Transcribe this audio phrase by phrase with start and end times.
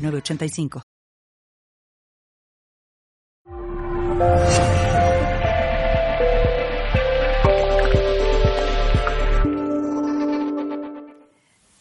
[0.00, 0.82] 985.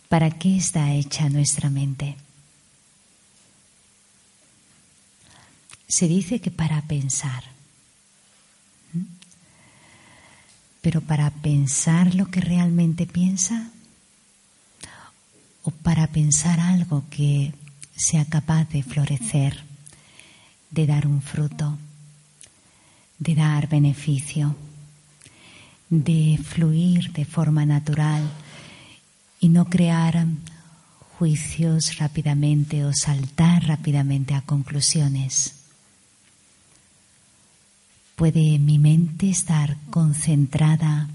[0.09, 2.15] ¿Para qué está hecha nuestra mente?
[5.88, 7.43] Se dice que para pensar.
[8.93, 9.03] ¿Mm?
[10.81, 13.71] Pero para pensar lo que realmente piensa
[15.63, 17.53] o para pensar algo que
[17.99, 19.62] sea capaz de florecer,
[20.71, 21.77] de dar un fruto,
[23.19, 24.56] de dar beneficio,
[25.89, 28.23] de fluir de forma natural
[29.41, 30.25] y no crear
[31.17, 35.56] juicios rápidamente o saltar rápidamente a conclusiones.
[38.16, 41.09] ¿Puede mi mente estar concentrada,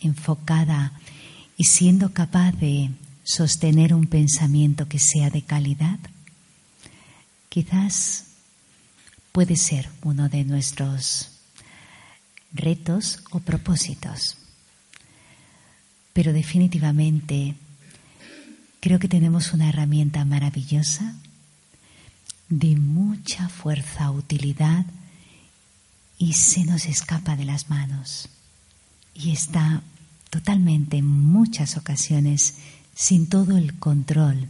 [0.00, 0.92] enfocada
[1.56, 2.90] y siendo capaz de
[3.22, 5.98] sostener un pensamiento que sea de calidad?
[7.54, 8.24] Quizás
[9.30, 11.30] puede ser uno de nuestros
[12.52, 14.38] retos o propósitos.
[16.12, 17.54] Pero definitivamente
[18.80, 21.14] creo que tenemos una herramienta maravillosa
[22.48, 24.84] de mucha fuerza, utilidad
[26.18, 28.28] y se nos escapa de las manos.
[29.14, 29.80] Y está
[30.28, 32.56] totalmente en muchas ocasiones
[32.96, 34.48] sin todo el control,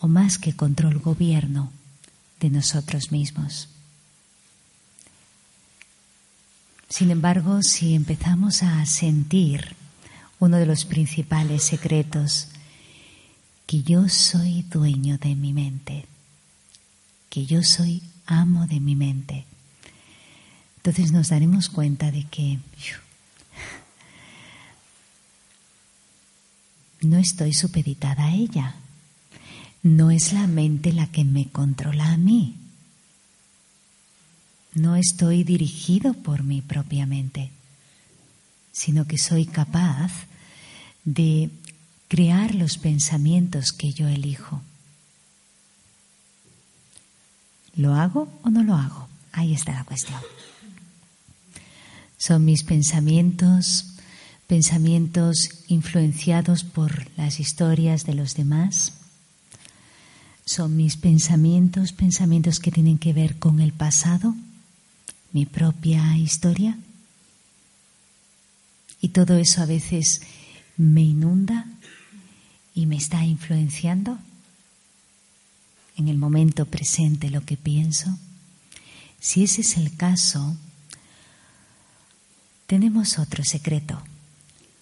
[0.00, 1.72] o más que control gobierno,
[2.42, 3.68] de nosotros mismos.
[6.88, 9.76] Sin embargo, si empezamos a sentir
[10.40, 12.48] uno de los principales secretos,
[13.64, 16.04] que yo soy dueño de mi mente,
[17.30, 19.46] que yo soy amo de mi mente,
[20.78, 22.58] entonces nos daremos cuenta de que
[27.02, 28.81] no estoy supeditada a ella.
[29.82, 32.56] No es la mente la que me controla a mí.
[34.74, 37.50] No estoy dirigido por mi propia mente,
[38.70, 40.12] sino que soy capaz
[41.04, 41.50] de
[42.08, 44.62] crear los pensamientos que yo elijo.
[47.74, 49.08] ¿Lo hago o no lo hago?
[49.32, 50.20] Ahí está la cuestión.
[52.18, 53.86] Son mis pensamientos,
[54.46, 58.92] pensamientos influenciados por las historias de los demás,
[60.44, 64.34] son mis pensamientos, pensamientos que tienen que ver con el pasado,
[65.32, 66.78] mi propia historia.
[69.00, 70.22] Y todo eso a veces
[70.76, 71.66] me inunda
[72.74, 74.18] y me está influenciando
[75.96, 78.18] en el momento presente lo que pienso.
[79.20, 80.56] Si ese es el caso,
[82.66, 84.02] tenemos otro secreto,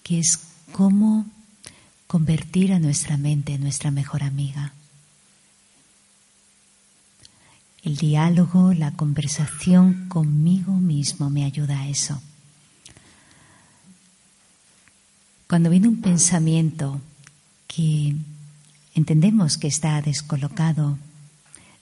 [0.03, 0.39] que es
[0.73, 1.27] cómo
[2.07, 4.73] convertir a nuestra mente en nuestra mejor amiga.
[7.83, 12.21] El diálogo, la conversación conmigo mismo me ayuda a eso.
[15.49, 17.01] Cuando viene un pensamiento
[17.67, 18.15] que
[18.95, 20.99] entendemos que está descolocado,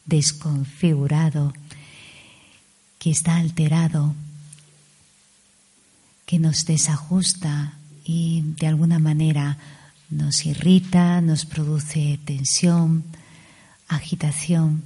[0.06, 1.52] desconfigurado,
[2.98, 4.14] que está alterado,
[6.26, 9.58] que nos desajusta y de alguna manera
[10.10, 13.04] nos irrita, nos produce tensión,
[13.88, 14.82] agitación,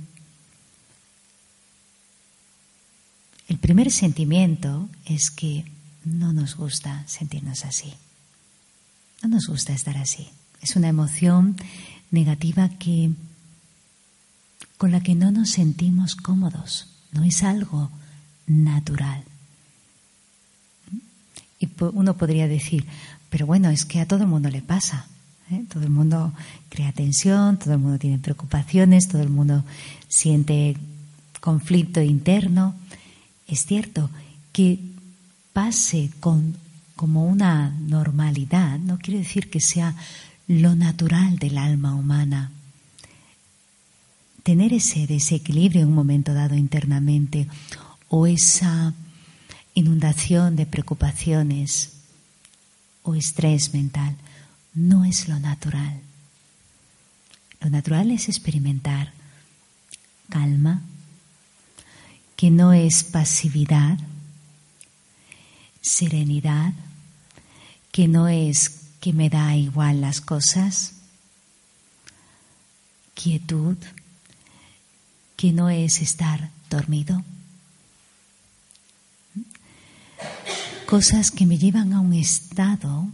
[3.48, 5.64] El primer sentimiento es que
[6.04, 7.92] no nos gusta sentirnos así.
[9.22, 10.28] No nos gusta estar así.
[10.60, 11.56] Es una emoción
[12.10, 13.10] negativa que
[14.78, 16.88] con la que no nos sentimos cómodos.
[17.12, 17.90] No es algo
[18.46, 19.22] natural.
[21.60, 22.86] Y uno podría decir,
[23.30, 25.06] pero bueno, es que a todo el mundo le pasa.
[25.50, 25.64] ¿eh?
[25.68, 26.32] Todo el mundo
[26.68, 29.64] crea tensión, todo el mundo tiene preocupaciones, todo el mundo
[30.08, 30.76] siente
[31.40, 32.74] conflicto interno.
[33.52, 34.08] Es cierto
[34.50, 34.78] que
[35.52, 36.56] pase con,
[36.96, 39.94] como una normalidad no quiere decir que sea
[40.48, 42.50] lo natural del alma humana.
[44.42, 47.46] Tener ese desequilibrio en un momento dado internamente
[48.08, 48.94] o esa
[49.74, 51.92] inundación de preocupaciones
[53.02, 54.16] o estrés mental
[54.72, 56.00] no es lo natural.
[57.60, 59.12] Lo natural es experimentar
[60.30, 60.80] calma,
[62.42, 64.00] que no es pasividad,
[65.80, 66.72] serenidad,
[67.92, 70.94] que no es que me da igual las cosas,
[73.14, 73.76] quietud,
[75.36, 77.22] que no es estar dormido.
[80.86, 83.06] Cosas que me llevan a un estado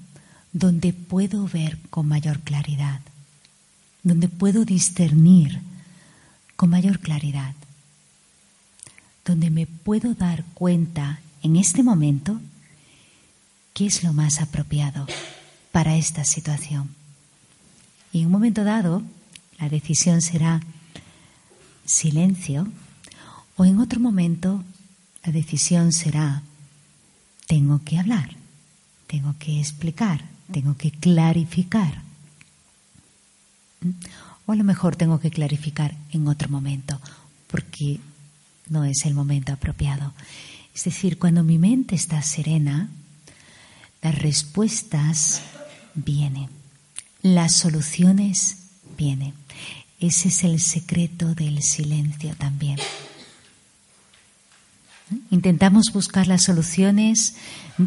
[0.54, 3.02] donde puedo ver con mayor claridad,
[4.02, 5.60] donde puedo discernir
[6.56, 7.54] con mayor claridad,
[9.28, 12.40] donde me puedo dar cuenta en este momento
[13.74, 15.06] qué es lo más apropiado
[15.70, 16.88] para esta situación.
[18.10, 19.02] Y en un momento dado,
[19.60, 20.62] la decisión será
[21.84, 22.68] silencio
[23.56, 24.64] o en otro momento
[25.22, 26.42] la decisión será
[27.46, 28.30] tengo que hablar,
[29.08, 32.02] tengo que explicar, tengo que clarificar.
[34.46, 36.98] O a lo mejor tengo que clarificar en otro momento,
[37.48, 38.00] porque
[38.70, 40.14] no es el momento apropiado.
[40.74, 42.88] Es decir, cuando mi mente está serena,
[44.02, 45.42] las respuestas
[45.94, 46.48] vienen,
[47.22, 48.58] las soluciones
[48.96, 49.34] vienen.
[50.00, 52.78] Ese es el secreto del silencio también.
[55.30, 57.34] Intentamos buscar las soluciones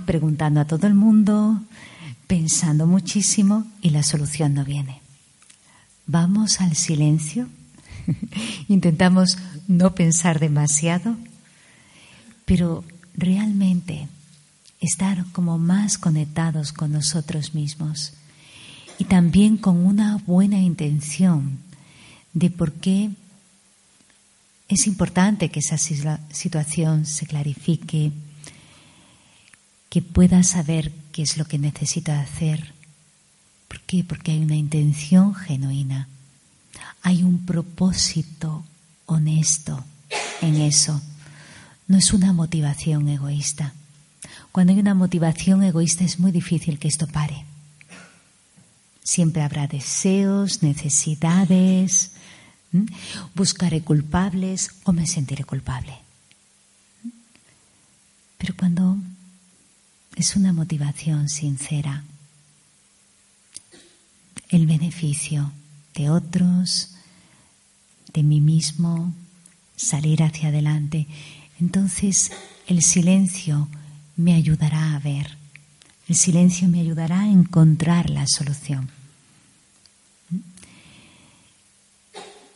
[0.06, 1.62] preguntando a todo el mundo,
[2.28, 5.02] pensando muchísimo y la solución no viene.
[6.08, 7.48] Vamos al silencio,
[8.68, 9.38] intentamos
[9.68, 11.16] no pensar demasiado,
[12.46, 12.84] pero
[13.16, 14.08] realmente
[14.80, 18.14] estar como más conectados con nosotros mismos
[18.98, 21.60] y también con una buena intención
[22.34, 23.12] de por qué
[24.68, 28.12] es importante que esa situación se clarifique,
[29.90, 32.74] que pueda saber qué es lo que necesita hacer.
[33.68, 34.04] ¿Por qué?
[34.06, 36.08] Porque hay una intención genuina,
[37.02, 38.64] hay un propósito
[39.06, 39.84] honesto
[40.42, 41.02] en eso.
[41.88, 43.74] No es una motivación egoísta.
[44.52, 47.46] Cuando hay una motivación egoísta es muy difícil que esto pare.
[49.04, 52.12] Siempre habrá deseos, necesidades,
[53.34, 55.98] buscaré culpables o me sentiré culpable.
[58.38, 58.98] Pero cuando
[60.16, 62.04] es una motivación sincera,
[64.50, 65.52] el beneficio
[65.96, 66.96] de otros,
[68.14, 69.14] de mí mismo,
[69.76, 71.08] salir hacia adelante,
[71.60, 72.32] entonces
[72.68, 73.68] el silencio
[74.16, 75.38] me ayudará a ver.
[76.08, 78.90] El silencio me ayudará a encontrar la solución.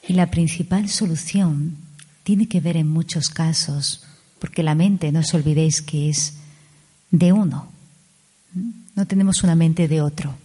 [0.08, 1.78] Y la principal solución
[2.24, 4.04] tiene que ver en muchos casos,
[4.40, 6.34] porque la mente, no os olvidéis que es
[7.12, 7.72] de uno.
[8.96, 10.36] No tenemos una mente de otro,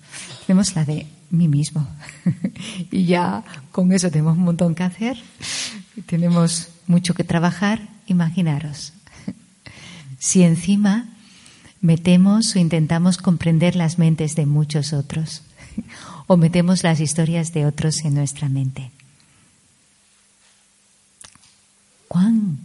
[0.47, 1.87] tenemos la de mí mismo.
[2.91, 5.19] y ya con eso tenemos un montón que hacer,
[6.07, 8.93] tenemos mucho que trabajar, imaginaros.
[10.19, 11.09] Si encima
[11.81, 15.41] metemos o intentamos comprender las mentes de muchos otros,
[16.27, 18.91] o metemos las historias de otros en nuestra mente.
[22.11, 22.59] cuán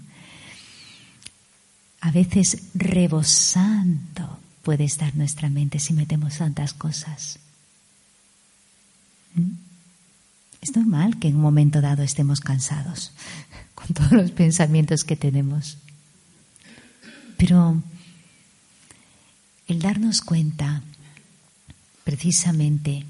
[2.02, 7.38] a veces rebosando puede estar nuestra mente si metemos tantas cosas.
[10.62, 13.12] Es normal que en un momento dado estemos cansados
[13.76, 15.78] con todos los pensamientos que tenemos.
[17.38, 17.82] Pero
[19.68, 20.82] el darnos cuenta
[22.04, 23.06] precisamente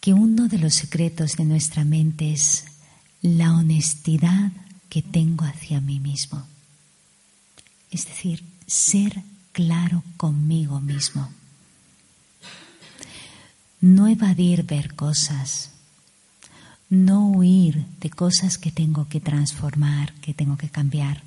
[0.00, 2.64] que uno de los secretos de nuestra mente es
[3.22, 4.50] la honestidad
[4.88, 6.44] que tengo hacia mí mismo.
[7.90, 9.22] Es decir, ser
[9.52, 11.32] claro conmigo mismo.
[13.82, 15.72] No evadir ver cosas,
[16.88, 21.22] no huir de cosas que tengo que transformar, que tengo que cambiar.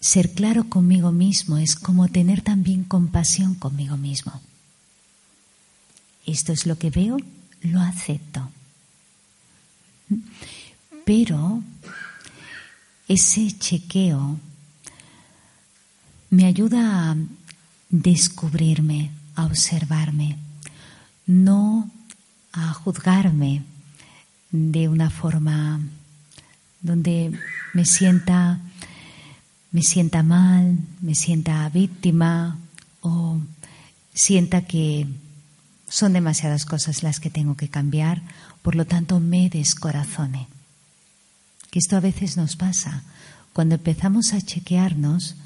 [0.00, 4.40] Ser claro conmigo mismo es como tener también compasión conmigo mismo
[6.28, 7.16] esto es lo que veo,
[7.62, 8.50] lo acepto.
[11.04, 11.62] Pero
[13.08, 14.38] ese chequeo
[16.30, 17.16] me ayuda a
[17.90, 20.36] descubrirme, a observarme,
[21.26, 21.90] no
[22.52, 23.62] a juzgarme
[24.50, 25.80] de una forma
[26.80, 27.32] donde
[27.74, 28.60] me sienta
[29.70, 32.58] me sienta mal, me sienta víctima
[33.02, 33.38] o
[34.14, 35.06] sienta que
[35.88, 38.22] son demasiadas cosas las que tengo que cambiar,
[38.62, 40.48] por lo tanto me descorazone.
[41.70, 43.02] Que esto a veces nos pasa.
[43.52, 45.36] Cuando empezamos a chequearnos,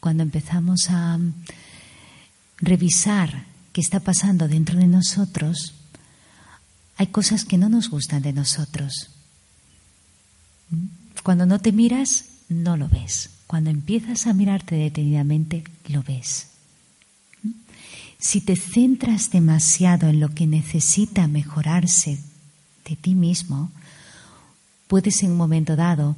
[0.00, 1.18] cuando empezamos a
[2.58, 5.74] revisar que está pasando dentro de nosotros,
[6.96, 9.10] hay cosas que no nos gustan de nosotros.
[11.22, 13.30] Cuando no te miras, no lo ves.
[13.46, 16.48] Cuando empiezas a mirarte detenidamente, lo ves.
[18.18, 22.18] Si te centras demasiado en lo que necesita mejorarse
[22.88, 23.70] de ti mismo,
[24.88, 26.16] puedes en un momento dado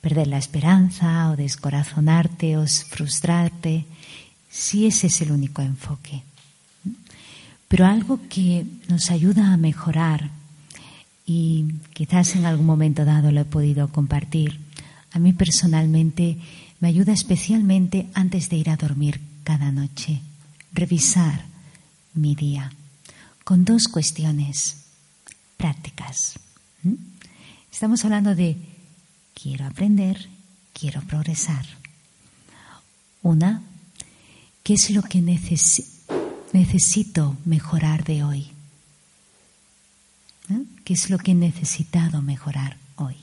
[0.00, 3.84] perder la esperanza o descorazonarte o frustrarte,
[4.50, 6.22] si ese es el único enfoque.
[7.68, 10.30] Pero algo que nos ayuda a mejorar
[11.26, 14.58] y quizás en algún momento dado lo he podido compartir,
[15.12, 16.38] a mí personalmente
[16.80, 20.20] me ayuda especialmente antes de ir a dormir cada noche,
[20.72, 21.44] revisar
[22.14, 22.72] mi día
[23.44, 24.76] con dos cuestiones
[25.56, 26.38] prácticas.
[26.82, 26.94] ¿Mm?
[27.72, 28.56] Estamos hablando de
[29.40, 30.28] quiero aprender,
[30.72, 31.64] quiero progresar.
[33.22, 33.62] Una,
[34.62, 35.20] ¿qué es lo que
[36.52, 38.50] necesito mejorar de hoy?
[40.84, 43.16] ¿Qué es lo que he necesitado mejorar hoy?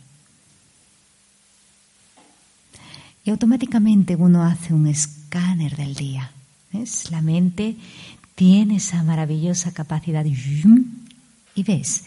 [3.23, 6.31] Y automáticamente uno hace un escáner del día.
[6.71, 7.09] ¿Ves?
[7.09, 7.75] La mente
[8.35, 10.23] tiene esa maravillosa capacidad.
[10.25, 12.03] Y ves,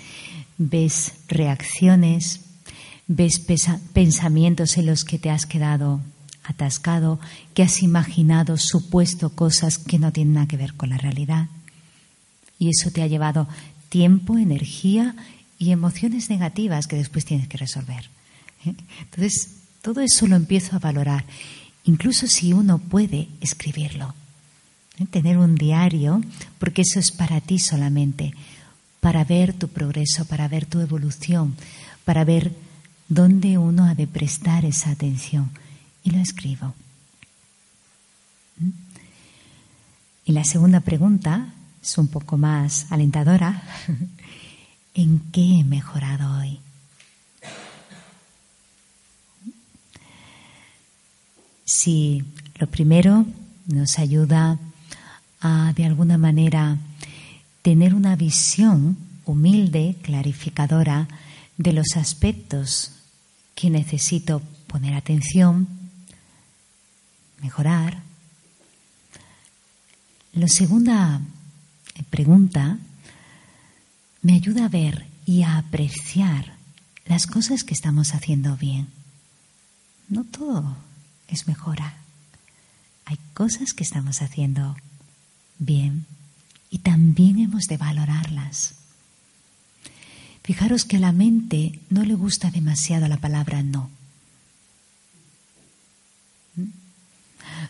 [0.56, 2.47] ves reacciones,
[3.08, 6.00] ves pensamientos en los que te has quedado
[6.44, 7.20] atascado,
[7.54, 11.48] que has imaginado, supuesto cosas que no tienen nada que ver con la realidad.
[12.58, 13.48] Y eso te ha llevado
[13.88, 15.14] tiempo, energía
[15.58, 18.08] y emociones negativas que después tienes que resolver.
[18.64, 18.74] ¿eh?
[19.02, 21.24] Entonces, todo eso lo empiezo a valorar,
[21.84, 24.14] incluso si uno puede escribirlo.
[24.98, 25.06] ¿eh?
[25.06, 26.22] Tener un diario,
[26.58, 28.34] porque eso es para ti solamente,
[29.00, 31.56] para ver tu progreso, para ver tu evolución,
[32.04, 32.52] para ver
[33.08, 35.50] dónde uno ha de prestar esa atención.
[36.04, 36.74] Y lo escribo.
[38.58, 38.70] ¿Mm?
[40.26, 43.62] Y la segunda pregunta es un poco más alentadora.
[44.94, 46.60] ¿En qué he mejorado hoy?
[51.64, 52.24] Si
[52.58, 53.26] lo primero
[53.66, 54.58] nos ayuda
[55.40, 56.78] a, de alguna manera,
[57.62, 61.06] tener una visión humilde, clarificadora
[61.58, 62.97] de los aspectos
[63.58, 65.66] que necesito poner atención,
[67.42, 68.04] mejorar.
[70.32, 71.20] La segunda
[72.08, 72.78] pregunta
[74.22, 76.54] me ayuda a ver y a apreciar
[77.06, 78.86] las cosas que estamos haciendo bien.
[80.08, 80.76] No todo
[81.26, 81.96] es mejora.
[83.06, 84.76] Hay cosas que estamos haciendo
[85.58, 86.06] bien
[86.70, 88.77] y también hemos de valorarlas.
[90.48, 93.90] Fijaros que a la mente no le gusta demasiado la palabra no.
[96.56, 96.68] ¿Mm?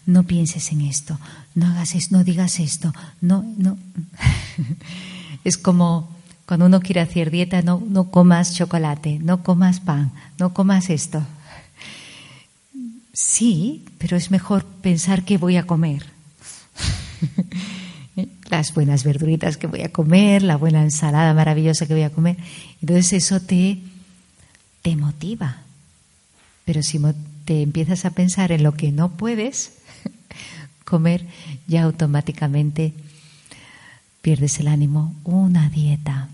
[0.07, 1.19] No pienses en esto,
[1.57, 3.77] no hagas esto, no digas esto, no, no.
[5.45, 6.15] es como
[6.47, 11.27] cuando uno quiere hacer dieta, no, no comas chocolate, no comas pan, no comas esto.
[13.13, 16.07] Sí, pero es mejor pensar que voy a comer.
[18.49, 22.37] Las buenas verduritas que voy a comer, la buena ensalada maravillosa que voy a comer.
[22.81, 23.79] Entonces eso te,
[24.83, 25.59] te motiva.
[26.65, 27.01] Pero si
[27.45, 29.79] te empiezas a pensar en lo que no puedes
[30.85, 31.27] comer,
[31.67, 32.95] ya automáticamente
[34.21, 36.29] pierdes el ánimo, una dieta.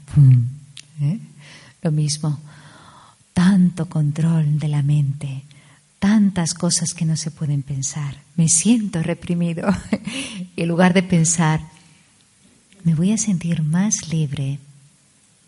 [1.00, 1.18] ¿Eh?
[1.82, 2.40] Lo mismo,
[3.32, 5.42] tanto control de la mente,
[5.98, 8.16] tantas cosas que no se pueden pensar.
[8.36, 9.68] Me siento reprimido.
[10.56, 11.60] en lugar de pensar,
[12.84, 14.58] me voy a sentir más libre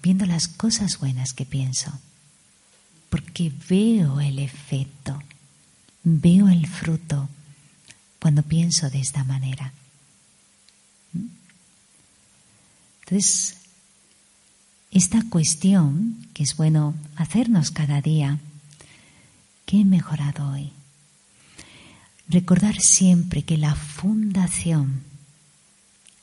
[0.02, 1.92] viendo las cosas buenas que pienso,
[3.10, 5.22] porque veo el efecto,
[6.02, 7.28] veo el fruto
[8.18, 9.72] cuando pienso de esta manera.
[13.00, 13.58] Entonces,
[14.90, 18.38] esta cuestión que es bueno hacernos cada día,
[19.66, 20.72] ¿qué he mejorado hoy?
[22.28, 25.02] Recordar siempre que la fundación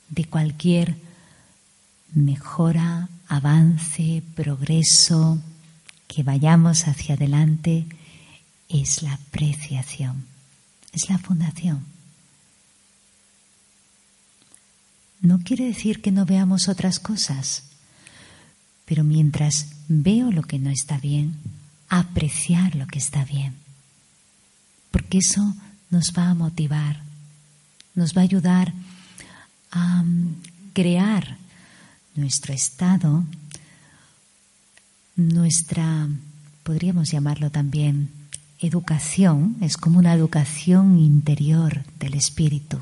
[0.08, 1.03] de cualquier
[2.14, 5.38] mejora, avance, progreso,
[6.06, 7.86] que vayamos hacia adelante,
[8.68, 10.24] es la apreciación,
[10.92, 11.84] es la fundación.
[15.20, 17.64] No quiere decir que no veamos otras cosas,
[18.84, 21.36] pero mientras veo lo que no está bien,
[21.88, 23.54] apreciar lo que está bien,
[24.90, 25.54] porque eso
[25.90, 27.00] nos va a motivar,
[27.94, 28.72] nos va a ayudar
[29.70, 30.36] a mm,
[30.74, 31.38] crear
[32.14, 33.24] nuestro estado,
[35.16, 36.08] nuestra,
[36.62, 38.10] podríamos llamarlo también,
[38.60, 42.78] educación, es como una educación interior del espíritu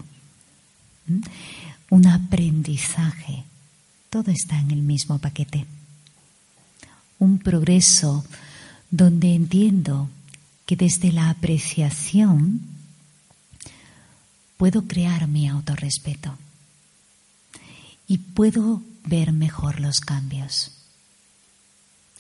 [1.92, 3.44] un aprendizaje.
[4.08, 5.66] Todo está en el mismo paquete.
[7.18, 8.24] Un progreso
[8.90, 10.08] donde entiendo
[10.64, 12.62] que desde la apreciación
[14.56, 16.34] puedo crear mi autorrespeto
[18.06, 20.72] y puedo ver mejor los cambios.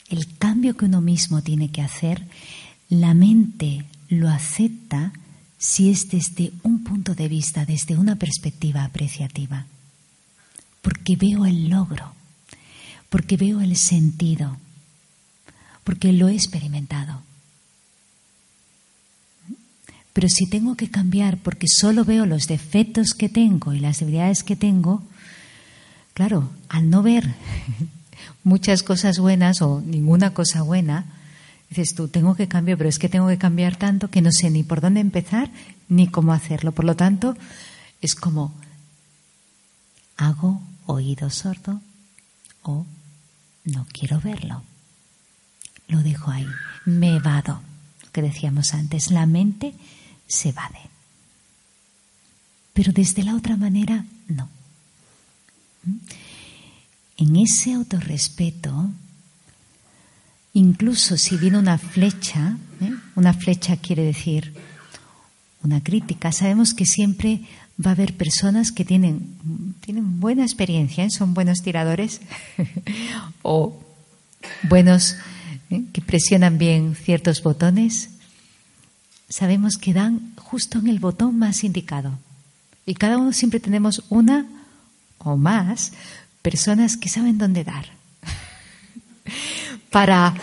[0.08, 2.26] El cambio que uno mismo tiene que hacer,
[2.88, 5.12] la mente lo acepta
[5.58, 9.66] si es desde un punto de vista, desde una perspectiva apreciativa.
[10.82, 12.12] Porque veo el logro,
[13.08, 14.58] porque veo el sentido,
[15.84, 17.22] porque lo he experimentado.
[20.12, 24.42] Pero si tengo que cambiar porque solo veo los defectos que tengo y las debilidades
[24.42, 25.02] que tengo,
[26.14, 27.34] claro, al no ver
[28.44, 31.06] muchas cosas buenas o ninguna cosa buena,
[31.68, 34.50] dices tú, tengo que cambiar, pero es que tengo que cambiar tanto que no sé
[34.50, 35.50] ni por dónde empezar
[35.88, 36.72] ni cómo hacerlo.
[36.72, 37.36] Por lo tanto,
[38.00, 38.54] es como
[40.16, 41.80] hago oído sordo
[42.62, 42.86] o
[43.64, 44.62] no quiero verlo.
[45.88, 46.46] Lo dejo ahí,
[46.84, 47.60] me vado,
[48.12, 49.74] que decíamos antes, la mente
[50.26, 50.90] se evade.
[52.72, 54.48] Pero desde la otra manera, no.
[57.16, 58.90] En ese autorrespeto,
[60.54, 62.92] incluso si viene una flecha, ¿eh?
[63.14, 64.54] una flecha quiere decir
[65.62, 67.42] una crítica, sabemos que siempre
[67.84, 69.36] va a haber personas que tienen,
[69.80, 71.10] tienen buena experiencia, ¿eh?
[71.10, 72.20] son buenos tiradores
[73.42, 73.80] o
[74.64, 75.16] buenos
[75.70, 75.82] ¿eh?
[75.92, 78.10] que presionan bien ciertos botones
[79.32, 82.18] sabemos que dan justo en el botón más indicado.
[82.84, 84.46] Y cada uno siempre tenemos una
[85.24, 85.92] o más
[86.42, 87.86] personas que saben dónde dar.
[89.90, 90.34] para,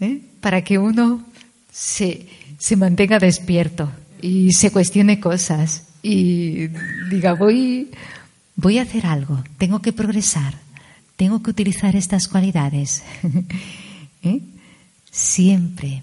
[0.00, 0.20] ¿eh?
[0.40, 1.24] para que uno
[1.72, 2.28] se,
[2.58, 3.90] se mantenga despierto
[4.22, 6.68] y se cuestione cosas y
[7.10, 7.90] diga, voy,
[8.56, 10.54] voy a hacer algo, tengo que progresar,
[11.16, 13.02] tengo que utilizar estas cualidades.
[14.22, 14.40] ¿Eh?
[15.10, 16.02] Siempre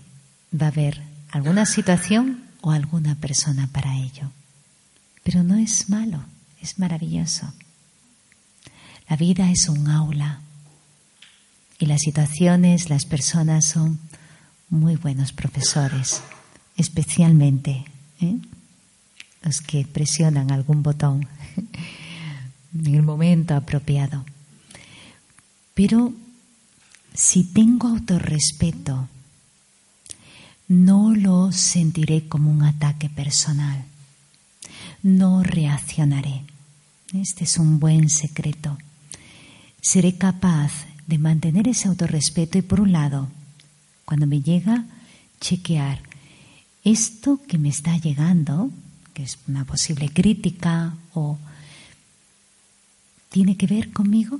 [0.54, 4.32] va a haber alguna situación o alguna persona para ello.
[5.24, 6.24] Pero no es malo,
[6.62, 7.52] es maravilloso.
[9.10, 10.42] La vida es un aula
[11.80, 14.00] y las situaciones, las personas son
[14.70, 16.22] muy buenos profesores,
[16.76, 17.86] especialmente
[18.20, 18.38] ¿eh?
[19.44, 21.28] los que presionan algún botón
[22.78, 24.26] en el momento apropiado.
[25.74, 26.14] Pero
[27.14, 29.08] si tengo autorrespeto,
[30.68, 33.86] no lo sentiré como un ataque personal.
[35.02, 36.44] No reaccionaré.
[37.14, 38.78] Este es un buen secreto.
[39.82, 40.72] Seré capaz
[41.06, 43.30] de mantener ese autorrespeto y por un lado,
[44.06, 44.86] cuando me llega,
[45.40, 46.02] chequear
[46.84, 48.72] esto que me está llegando,
[49.14, 51.38] que es una posible crítica o
[53.30, 54.40] tiene que ver conmigo.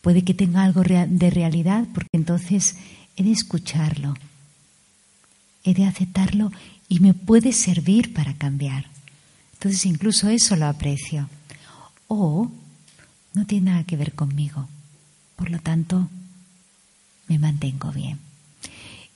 [0.00, 2.76] Puede que tenga algo de realidad porque entonces
[3.16, 4.14] he de escucharlo,
[5.64, 6.52] he de aceptarlo
[6.88, 8.86] y me puede servir para cambiar.
[9.54, 11.28] Entonces incluso eso lo aprecio.
[12.08, 12.50] O
[13.32, 14.68] no tiene nada que ver conmigo.
[15.36, 16.08] Por lo tanto,
[17.28, 18.18] me mantengo bien.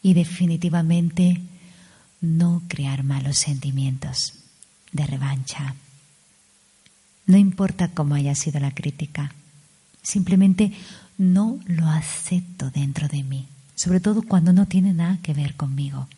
[0.02, 1.40] Y definitivamente
[2.20, 4.34] no crear malos sentimientos
[4.92, 5.74] de revancha.
[7.26, 9.32] No importa cómo haya sido la crítica,
[10.02, 10.72] simplemente
[11.18, 13.48] no lo acepto dentro de mí
[13.78, 16.08] sobre todo cuando no tiene nada que ver conmigo.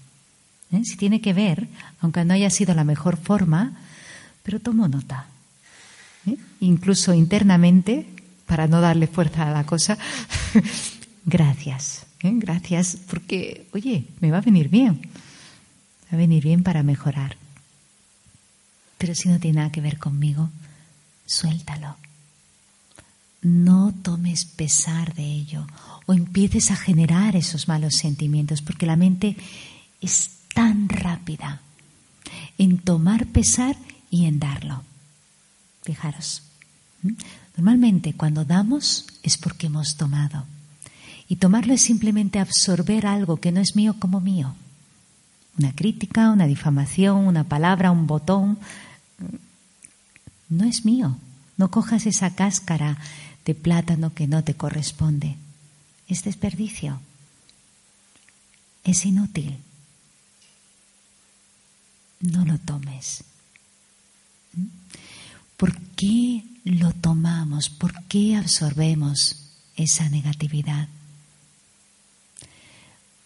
[0.72, 0.80] ¿Eh?
[0.84, 1.68] Si tiene que ver,
[2.00, 3.72] aunque no haya sido la mejor forma,
[4.42, 5.26] pero tomo nota.
[6.26, 6.36] ¿Eh?
[6.60, 8.06] Incluso internamente,
[8.46, 9.98] para no darle fuerza a la cosa,
[11.24, 12.32] gracias, ¿eh?
[12.34, 15.00] gracias, porque, oye, me va a venir bien,
[16.06, 17.36] va a venir bien para mejorar.
[18.98, 20.50] Pero si no tiene nada que ver conmigo,
[21.24, 21.96] suéltalo.
[23.42, 25.66] No tomes pesar de ello
[26.04, 29.36] o empieces a generar esos malos sentimientos, porque la mente
[30.02, 31.62] es tan rápida
[32.58, 33.76] en tomar pesar
[34.10, 34.82] y en darlo.
[35.90, 36.42] Fijaros,
[37.56, 40.44] normalmente cuando damos es porque hemos tomado.
[41.28, 44.54] Y tomarlo es simplemente absorber algo que no es mío como mío.
[45.58, 48.58] Una crítica, una difamación, una palabra, un botón.
[50.48, 51.16] No es mío.
[51.56, 52.98] No cojas esa cáscara
[53.44, 55.36] de plátano que no te corresponde
[56.10, 57.00] es desperdicio,
[58.82, 59.56] es inútil.
[62.20, 63.24] No lo tomes.
[65.60, 67.68] ¿Por qué lo tomamos?
[67.68, 69.36] ¿Por qué absorbemos
[69.76, 70.88] esa negatividad?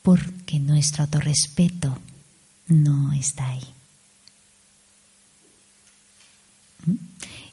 [0.02, 1.96] Porque nuestro autorrespeto
[2.66, 3.62] no está ahí.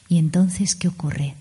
[0.08, 1.36] Y entonces, ¿qué ocurre?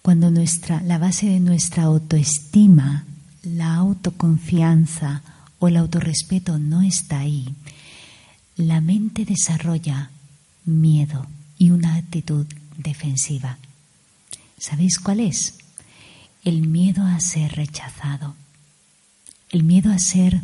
[0.00, 3.04] Cuando nuestra, la base de nuestra autoestima,
[3.42, 5.22] la autoconfianza
[5.58, 7.52] o el autorrespeto no está ahí,
[8.56, 10.12] la mente desarrolla
[10.64, 11.26] miedo
[11.58, 13.58] y una actitud defensiva.
[14.58, 15.54] ¿Sabéis cuál es?
[16.44, 18.34] El miedo a ser rechazado,
[19.50, 20.40] el miedo a ser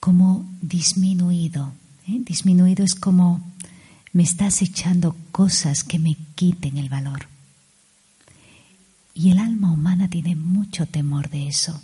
[0.00, 1.72] como disminuido.
[2.08, 2.20] ¿eh?
[2.24, 3.42] Disminuido es como
[4.12, 7.26] me estás echando cosas que me quiten el valor.
[9.14, 11.80] Y el alma humana tiene mucho temor de eso.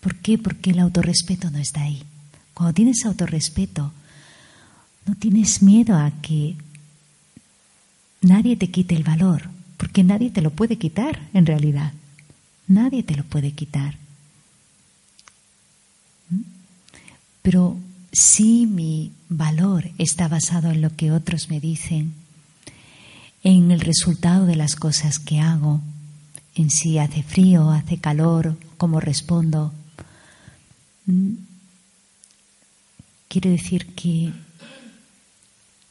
[0.00, 0.38] ¿Por qué?
[0.38, 2.02] Porque el autorrespeto no está ahí.
[2.54, 3.92] Cuando tienes autorrespeto,
[5.06, 6.56] no tienes miedo a que
[8.20, 11.92] nadie te quite el valor, porque nadie te lo puede quitar en realidad.
[12.68, 13.96] Nadie te lo puede quitar.
[16.28, 16.42] ¿Mm?
[17.42, 17.76] Pero
[18.12, 22.12] si mi valor está basado en lo que otros me dicen,
[23.42, 25.80] en el resultado de las cosas que hago,
[26.54, 29.72] en si hace frío, hace calor, cómo respondo,
[31.06, 31.32] mm,
[33.28, 34.32] quiere decir que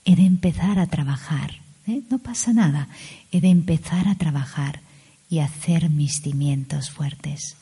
[0.05, 1.55] he de empezar a trabajar.
[1.89, 2.01] ¿Eh?
[2.09, 2.87] No pasa nada,
[3.31, 4.81] he de empezar a trabajar
[5.29, 7.55] y hacer mis cimientos fuertes,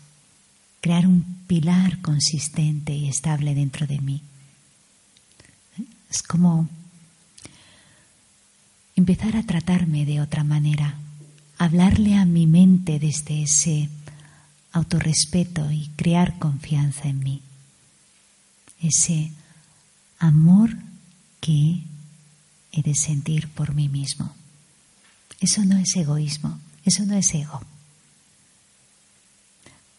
[0.81, 4.21] crear un pilar consistente y estable dentro de mí.
[5.79, 5.83] ¿Eh?
[6.09, 6.69] Es como
[8.95, 10.95] empezar a tratarme de otra manera,
[11.57, 13.89] hablarle a mi mente desde ese
[14.71, 17.41] autorrespeto y crear confianza en mí.
[18.81, 19.31] Ese
[20.19, 20.77] amor
[21.41, 21.81] que
[22.71, 24.33] he de sentir por mí mismo.
[25.39, 27.61] Eso no es egoísmo, eso no es ego.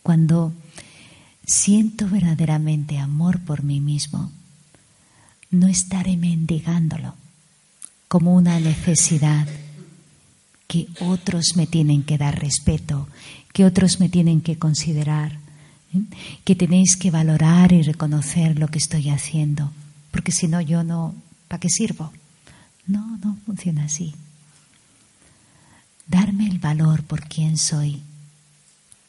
[0.02, 0.52] Cuando
[1.46, 4.30] siento verdaderamente amor por mí mismo,
[5.50, 7.14] no estaré mendigándolo
[8.08, 9.46] como una necesidad
[10.66, 13.08] que otros me tienen que dar respeto,
[13.52, 15.38] que otros me tienen que considerar,
[16.44, 19.72] que tenéis que valorar y reconocer lo que estoy haciendo,
[20.10, 21.14] porque si no yo no,
[21.48, 22.12] ¿para qué sirvo?
[22.88, 24.14] No, no funciona así.
[26.06, 28.02] Darme el valor por quien soy.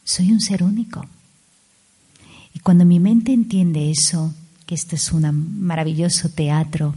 [0.03, 1.05] Soy un ser único.
[2.53, 4.33] Y cuando mi mente entiende eso,
[4.65, 6.93] que esto es un maravilloso teatro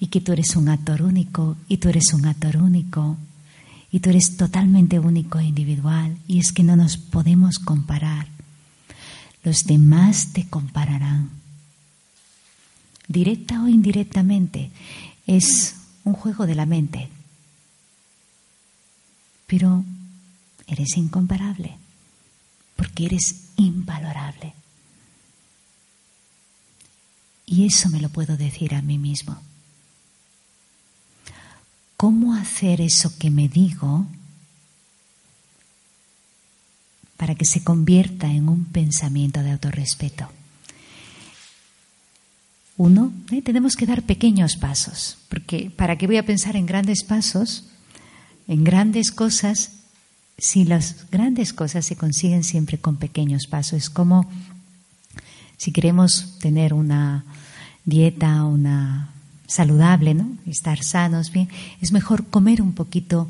[0.00, 3.16] y que tú eres un actor único y tú eres un actor único
[3.92, 8.28] y tú eres totalmente único e individual y es que no nos podemos comparar.
[9.44, 11.30] Los demás te compararán.
[13.06, 14.70] Directa o indirectamente
[15.26, 17.08] es un juego de la mente.
[19.46, 19.84] Pero
[20.66, 21.76] eres incomparable
[22.76, 24.54] porque eres invalorable.
[27.46, 29.40] Y eso me lo puedo decir a mí mismo
[31.96, 34.06] cómo hacer eso que me digo
[37.16, 40.28] para que se convierta en un pensamiento de autorrespeto.
[42.76, 43.12] Uno,
[43.44, 47.66] tenemos que dar pequeños pasos, porque ¿para qué voy a pensar en grandes pasos,
[48.48, 49.72] en grandes cosas,
[50.38, 53.74] si las grandes cosas se consiguen siempre con pequeños pasos?
[53.74, 54.28] Es como
[55.56, 57.24] si queremos tener una
[57.84, 59.10] dieta, una
[59.46, 60.36] saludable, ¿no?
[60.46, 61.48] Estar sanos, bien,
[61.80, 63.28] es mejor comer un poquito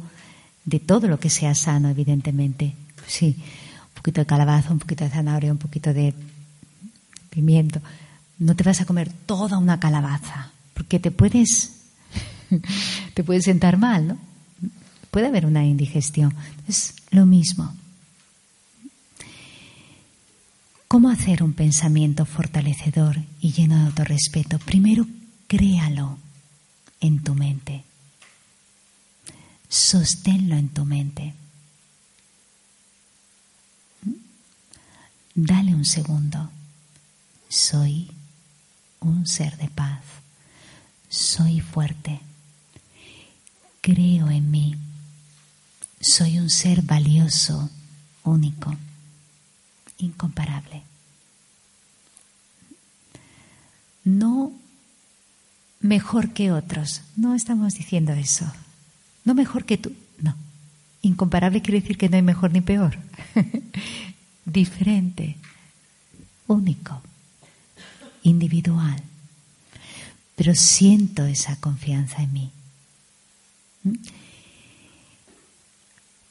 [0.64, 2.74] de todo lo que sea sano, evidentemente.
[3.06, 6.14] Sí, un poquito de calabaza, un poquito de zanahoria, un poquito de
[7.28, 7.82] pimiento.
[8.38, 11.72] No te vas a comer toda una calabaza, porque te puedes,
[13.14, 14.18] te puedes sentar mal, ¿no?
[15.10, 16.34] Puede haber una indigestión.
[16.66, 17.72] Es lo mismo.
[20.88, 24.58] ¿Cómo hacer un pensamiento fortalecedor y lleno de autorrespeto?
[24.58, 25.06] Primero,
[25.48, 26.18] créalo
[27.00, 27.84] en tu mente.
[29.68, 31.34] Sosténlo en tu mente.
[35.34, 36.50] Dale un segundo.
[37.48, 38.08] Soy
[39.04, 40.02] un ser de paz.
[41.08, 42.20] Soy fuerte.
[43.80, 44.76] Creo en mí.
[46.00, 47.70] Soy un ser valioso,
[48.24, 48.76] único,
[49.98, 50.82] incomparable.
[54.04, 54.52] No
[55.80, 57.02] mejor que otros.
[57.16, 58.50] No estamos diciendo eso.
[59.24, 59.92] No mejor que tú.
[60.18, 60.34] No.
[61.02, 62.98] Incomparable quiere decir que no hay mejor ni peor.
[64.44, 65.36] Diferente,
[66.46, 67.00] único,
[68.24, 69.00] individual.
[70.34, 72.50] Pero siento esa confianza en mí.
[73.84, 73.92] ¿Mm?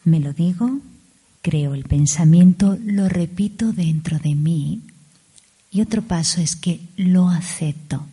[0.04, 0.80] Me lo digo,
[1.42, 4.82] creo el pensamiento, lo repito dentro de mí.
[5.72, 8.06] Y otro paso es que lo acepto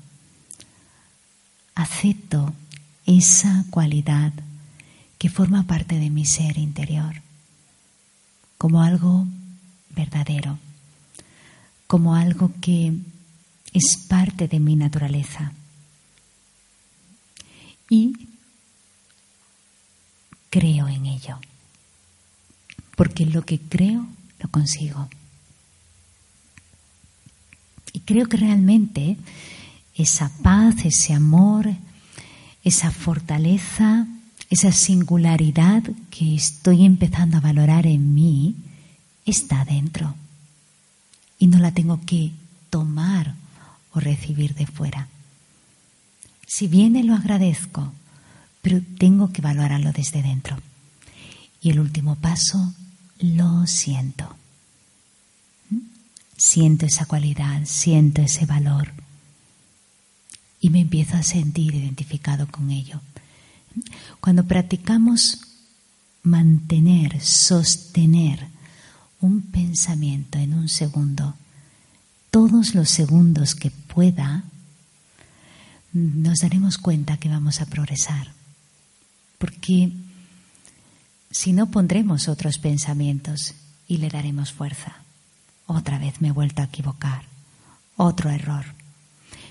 [1.80, 2.52] acepto
[3.06, 4.32] esa cualidad
[5.18, 7.22] que forma parte de mi ser interior,
[8.58, 9.26] como algo
[9.94, 10.58] verdadero,
[11.86, 12.94] como algo que
[13.72, 15.52] es parte de mi naturaleza.
[17.88, 18.14] Y
[20.48, 21.38] creo en ello,
[22.96, 24.06] porque lo que creo
[24.38, 25.08] lo consigo.
[27.92, 29.16] Y creo que realmente
[29.94, 31.68] esa paz, ese amor,
[32.62, 34.06] esa fortaleza,
[34.48, 38.56] esa singularidad que estoy empezando a valorar en mí,
[39.24, 40.14] está dentro.
[41.38, 42.32] Y no la tengo que
[42.68, 43.34] tomar
[43.92, 45.08] o recibir de fuera.
[46.46, 47.92] Si viene lo agradezco,
[48.62, 50.56] pero tengo que valorarlo desde dentro.
[51.62, 52.74] Y el último paso,
[53.18, 54.36] lo siento.
[56.36, 58.92] Siento esa cualidad, siento ese valor
[60.60, 63.00] y me empiezo a sentir identificado con ello.
[64.20, 65.38] Cuando practicamos
[66.22, 68.46] mantener, sostener
[69.20, 71.34] un pensamiento en un segundo,
[72.30, 74.44] todos los segundos que pueda,
[75.92, 78.32] nos daremos cuenta que vamos a progresar.
[79.38, 79.92] Porque
[81.30, 83.54] si no pondremos otros pensamientos
[83.88, 84.96] y le daremos fuerza.
[85.66, 87.24] Otra vez me he vuelto a equivocar.
[87.96, 88.64] Otro error.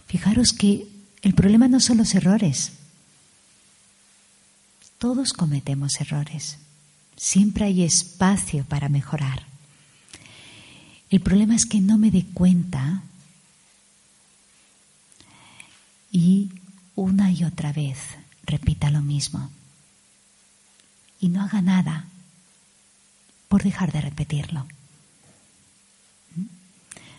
[0.07, 0.87] Fijaros que
[1.21, 2.71] el problema no son los errores.
[4.97, 6.57] Todos cometemos errores.
[7.15, 9.43] Siempre hay espacio para mejorar.
[11.09, 13.03] El problema es que no me dé cuenta
[16.11, 16.49] y
[16.95, 17.97] una y otra vez
[18.43, 19.49] repita lo mismo.
[21.21, 22.05] Y no haga nada
[23.47, 24.65] por dejar de repetirlo.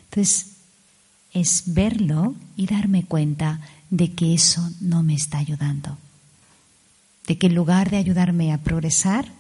[0.05, 0.57] Entonces,
[1.33, 5.99] es verlo y darme cuenta de que eso no me está ayudando.
[7.27, 9.31] De que en lugar de ayudarme a progresar,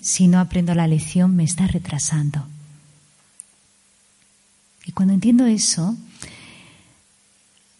[0.00, 2.46] si no aprendo la lección, me está retrasando.
[4.84, 5.96] Y cuando entiendo eso,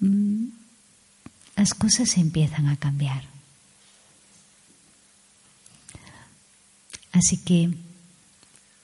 [0.01, 3.25] las cosas empiezan a cambiar.
[7.13, 7.71] Así que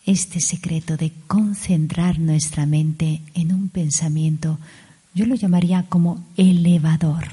[0.06, 4.58] este secreto de concentrar nuestra mente en un pensamiento,
[5.14, 7.28] yo lo llamaría como elevador.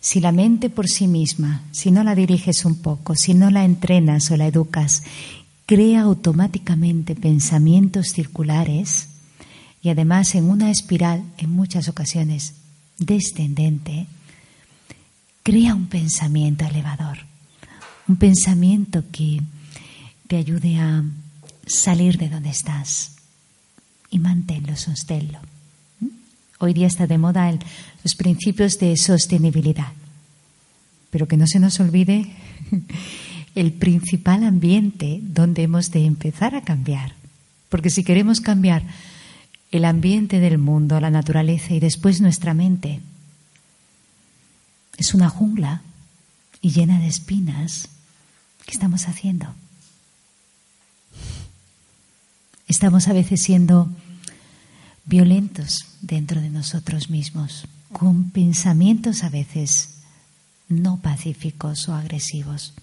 [0.00, 3.64] Si la mente por sí misma, si no la diriges un poco, si no la
[3.64, 5.02] entrenas o la educas,
[5.66, 9.09] crea automáticamente pensamientos circulares,
[9.82, 12.54] y además en una espiral, en muchas ocasiones
[12.98, 14.06] descendente,
[15.42, 17.18] crea un pensamiento elevador,
[18.06, 19.40] un pensamiento que
[20.26, 21.02] te ayude a
[21.66, 23.16] salir de donde estás
[24.10, 25.38] y manténlo, sosténlo.
[26.00, 26.06] ¿Mm?
[26.58, 27.52] Hoy día está de moda
[28.04, 29.92] los principios de sostenibilidad,
[31.10, 32.30] pero que no se nos olvide
[33.54, 37.14] el principal ambiente donde hemos de empezar a cambiar,
[37.68, 38.82] porque si queremos cambiar
[39.70, 43.00] el ambiente del mundo, la naturaleza y después nuestra mente.
[44.96, 45.82] Es una jungla
[46.60, 47.88] y llena de espinas.
[48.66, 49.54] ¿Qué estamos haciendo?
[52.66, 53.88] Estamos a veces siendo
[55.04, 60.00] violentos dentro de nosotros mismos, con pensamientos a veces
[60.68, 62.74] no pacíficos o agresivos.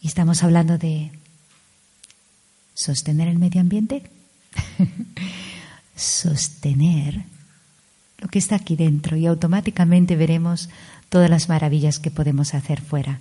[0.00, 1.12] Y estamos hablando de
[2.74, 4.10] sostener el medio ambiente
[5.96, 7.24] sostener
[8.18, 10.68] lo que está aquí dentro y automáticamente veremos
[11.08, 13.20] todas las maravillas que podemos hacer fuera.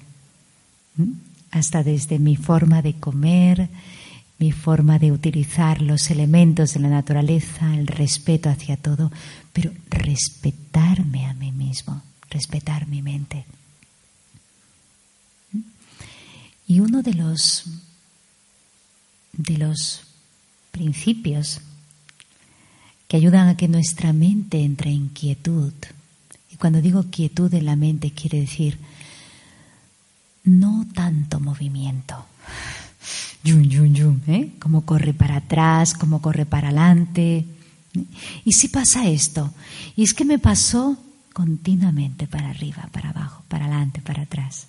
[1.52, 3.70] Hasta desde mi forma de comer,
[4.38, 9.12] mi forma de utilizar los elementos de la naturaleza, el respeto hacia todo,
[9.54, 13.46] pero respetarme a mí mismo, respetar mi mente.
[16.68, 17.66] Y uno de los
[19.34, 20.04] de los
[20.80, 21.60] principios
[23.10, 25.74] que ayudan a que nuestra mente entre en quietud.
[26.54, 28.80] Y cuando digo quietud en la mente quiere decir
[30.46, 32.16] no tanto movimiento.
[33.44, 34.52] Yum, yum, yum, ¿eh?
[34.58, 37.46] Como corre para atrás, como corre para adelante.
[38.46, 39.54] Y si pasa esto,
[39.98, 40.98] y es que me pasó
[41.34, 44.68] continuamente para arriba, para abajo, para adelante, para atrás.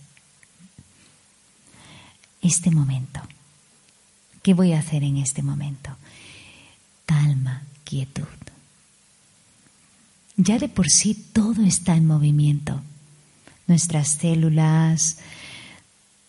[2.43, 3.21] Este momento.
[4.43, 5.91] ¿Qué voy a hacer en este momento?
[7.07, 8.25] Calma, quietud.
[10.37, 12.81] Ya de por sí todo está en movimiento.
[13.67, 15.19] Nuestras células,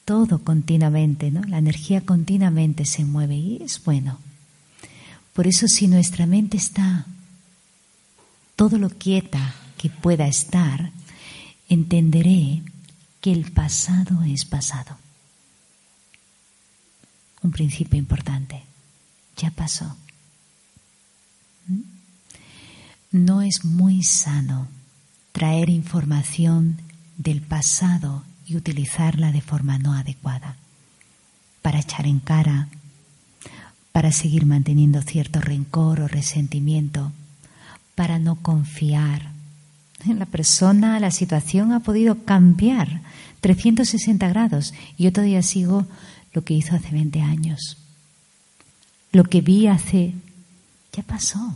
[0.04, 1.42] todo continuamente, ¿no?
[1.44, 4.20] La energía continuamente se mueve y es bueno.
[5.34, 7.06] Por eso si nuestra mente está
[8.58, 10.92] todo lo quieta que pueda estar,
[11.70, 12.62] entenderé
[13.22, 15.01] que el pasado es pasado.
[17.44, 18.64] Un principio importante.
[19.38, 19.96] Ya pasó.
[21.68, 21.82] ¿Mm?
[23.12, 24.68] No es muy sano
[25.32, 26.78] traer información
[27.18, 30.58] del pasado y utilizarla de forma no adecuada
[31.62, 32.68] para echar en cara,
[33.92, 37.12] para seguir manteniendo cierto rencor o resentimiento,
[37.96, 39.32] para no confiar.
[40.06, 43.02] En la persona, la situación ha podido cambiar
[43.42, 45.86] 360 grados y yo todavía sigo
[46.34, 47.78] lo que hizo hace 20 años.
[49.12, 50.14] Lo que vi hace...
[50.94, 51.56] ya pasó.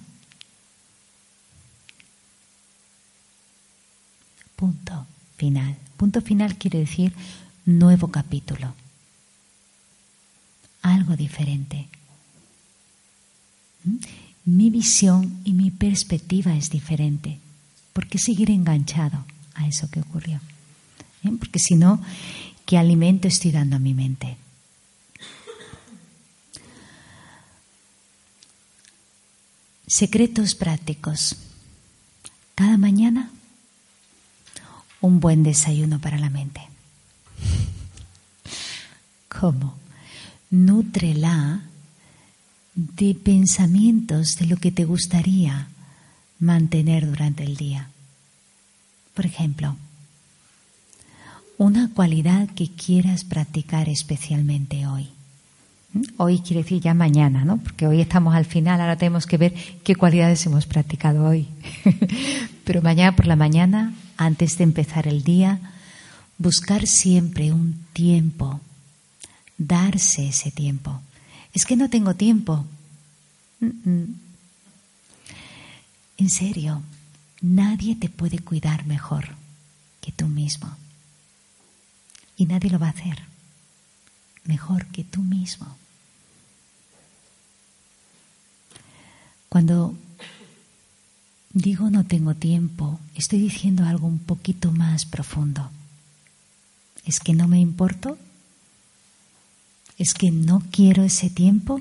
[4.56, 5.08] Punto
[5.38, 5.76] final.
[5.98, 7.14] Punto final quiere decir
[7.66, 8.74] nuevo capítulo.
[10.82, 11.88] Algo diferente.
[13.84, 13.96] ¿Mm?
[14.46, 17.40] Mi visión y mi perspectiva es diferente.
[17.94, 20.40] ¿Por qué seguir enganchado a eso que ocurrió?
[21.24, 21.32] ¿Eh?
[21.40, 22.00] Porque si no,
[22.66, 24.38] ¿qué alimento estoy dando a mi mente?
[29.88, 31.36] Secretos prácticos.
[32.56, 33.30] Cada mañana
[35.02, 36.62] un buen desayuno para la mente.
[39.28, 39.76] ¿Cómo?
[40.50, 41.62] Nútrela
[42.74, 45.68] de pensamientos de lo que te gustaría
[46.40, 47.90] mantener durante el día.
[49.14, 49.78] Por ejemplo,
[51.58, 55.10] una cualidad que quieras practicar especialmente hoy.
[56.18, 57.58] Hoy quiere decir ya mañana, ¿no?
[57.58, 59.54] Porque hoy estamos al final, ahora tenemos que ver
[59.84, 61.48] qué cualidades hemos practicado hoy.
[62.66, 65.60] Pero mañana por la mañana antes de empezar el día,
[66.38, 68.60] buscar siempre un tiempo,
[69.58, 71.02] darse ese tiempo.
[71.54, 72.66] Es que no tengo tiempo.
[73.62, 74.20] En
[76.30, 76.82] serio,
[77.42, 79.30] nadie te puede cuidar mejor
[80.02, 80.76] que tú mismo.
[82.36, 83.36] Y nadie lo va a hacer
[84.46, 85.78] mejor que tú mismo.
[89.56, 89.96] Cuando
[91.54, 95.72] digo no tengo tiempo, estoy diciendo algo un poquito más profundo.
[97.06, 98.18] ¿Es que no me importo?
[99.98, 101.80] ¿Es que no quiero ese tiempo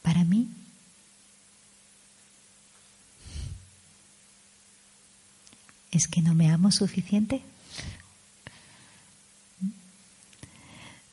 [0.00, 0.48] para mí?
[5.90, 7.42] ¿Es que no me amo suficiente?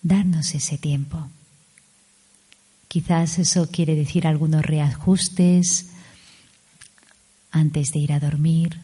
[0.01, 1.29] Darnos ese tiempo.
[2.95, 5.87] Quizás eso quiere decir algunos reajustes,
[7.51, 8.79] antes de ir a dormir,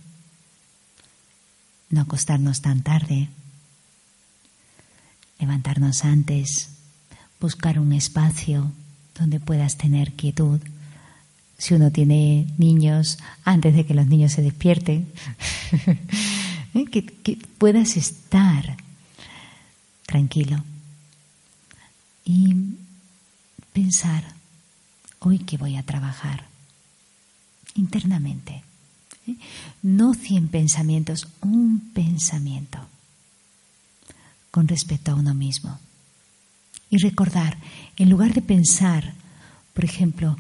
[1.89, 3.29] no acostarnos tan tarde,
[5.39, 6.71] levantarnos antes,
[7.39, 8.73] buscar un espacio
[9.17, 10.59] donde puedas tener quietud.
[11.57, 15.09] Si uno tiene niños, antes de que los niños se despierten,
[16.73, 16.85] ¿eh?
[16.91, 18.75] que, que puedas estar
[20.05, 20.61] tranquilo
[22.25, 22.75] y
[23.73, 24.23] pensar,
[25.19, 26.45] hoy que voy a trabajar,
[27.75, 28.63] internamente.
[29.27, 29.35] ¿eh?
[29.81, 32.79] No cien pensamientos, un pensamiento
[34.51, 35.79] con respecto a uno mismo.
[36.89, 37.57] Y recordar,
[37.95, 39.13] en lugar de pensar,
[39.73, 40.37] por ejemplo,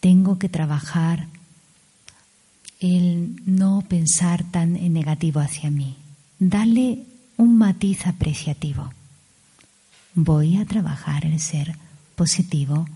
[0.00, 1.28] tengo que trabajar
[2.80, 5.96] el no pensar tan en negativo hacia mí,
[6.38, 7.04] dale
[7.36, 8.90] un matiz apreciativo.
[10.14, 11.76] Voy a trabajar el ser
[12.20, 12.86] positivo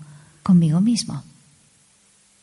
[0.42, 1.24] conmigo mismo.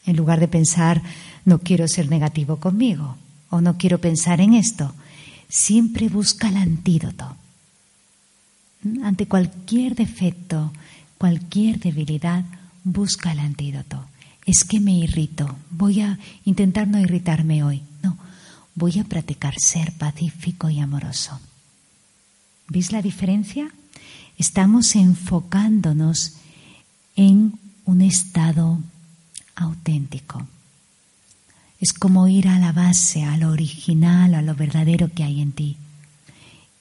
[0.07, 1.03] En lugar de pensar,
[1.45, 3.17] no quiero ser negativo conmigo
[3.51, 4.91] o no quiero pensar en esto,
[5.47, 7.37] siempre busca el antídoto.
[9.03, 10.73] Ante cualquier defecto,
[11.19, 12.45] cualquier debilidad,
[12.83, 14.03] busca el antídoto.
[14.47, 17.83] Es que me irrito, voy a intentar no irritarme hoy.
[18.01, 18.17] No,
[18.73, 21.39] voy a practicar ser pacífico y amoroso.
[22.69, 23.69] ¿Veis la diferencia?
[24.39, 26.40] Estamos enfocándonos
[27.15, 28.79] en un estado
[29.55, 30.47] auténtico.
[31.79, 35.51] Es como ir a la base, a lo original, a lo verdadero que hay en
[35.51, 35.77] ti.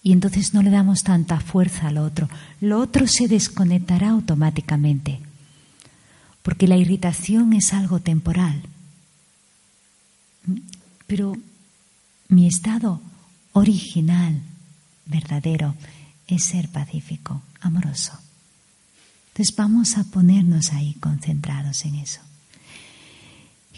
[0.03, 2.29] Y entonces no le damos tanta fuerza al otro.
[2.61, 5.21] Lo otro se desconectará automáticamente.
[6.43, 8.63] Porque la irritación es algo temporal.
[11.07, 11.37] Pero
[12.29, 13.01] mi estado
[13.53, 14.41] original,
[15.07, 15.75] verdadero,
[16.27, 18.13] es ser pacífico, amoroso.
[19.41, 22.21] Entonces vamos a ponernos ahí concentrados en eso.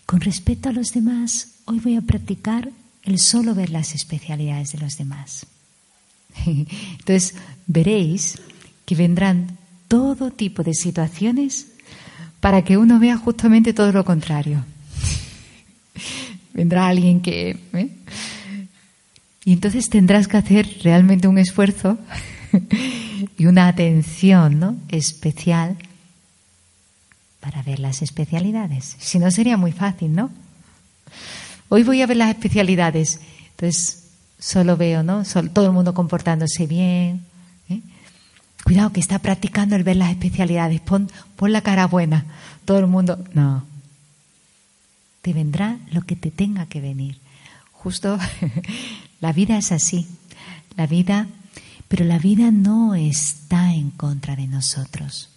[0.06, 2.72] Con respecto a los demás, hoy voy a practicar
[3.04, 5.46] el solo ver las especialidades de los demás.
[6.46, 7.36] Entonces
[7.68, 8.42] veréis
[8.84, 9.56] que vendrán
[9.86, 11.68] todo tipo de situaciones
[12.40, 14.64] para que uno vea justamente todo lo contrario.
[16.54, 17.88] Vendrá alguien que, ¿eh?
[19.44, 21.98] Y entonces tendrás que hacer realmente un esfuerzo
[23.38, 24.76] y una atención ¿no?
[24.88, 25.76] especial
[27.40, 28.96] para ver las especialidades.
[28.98, 30.30] Si no sería muy fácil, ¿no?
[31.68, 33.20] Hoy voy a ver las especialidades.
[33.50, 34.05] Entonces,
[34.38, 35.24] solo veo, ¿no?
[35.53, 37.24] todo el mundo comportándose bien.
[37.68, 37.80] ¿eh?
[38.64, 40.80] Cuidado que está practicando el ver las especialidades.
[40.80, 42.26] Pon, pon la cara buena.
[42.64, 43.24] Todo el mundo.
[43.34, 43.64] No.
[45.22, 47.18] Te vendrá lo que te tenga que venir.
[47.72, 48.18] Justo
[49.20, 50.07] la vida es así.
[50.76, 51.26] La vida,
[51.93, 55.28] pero la vida no está en contra de nosotros.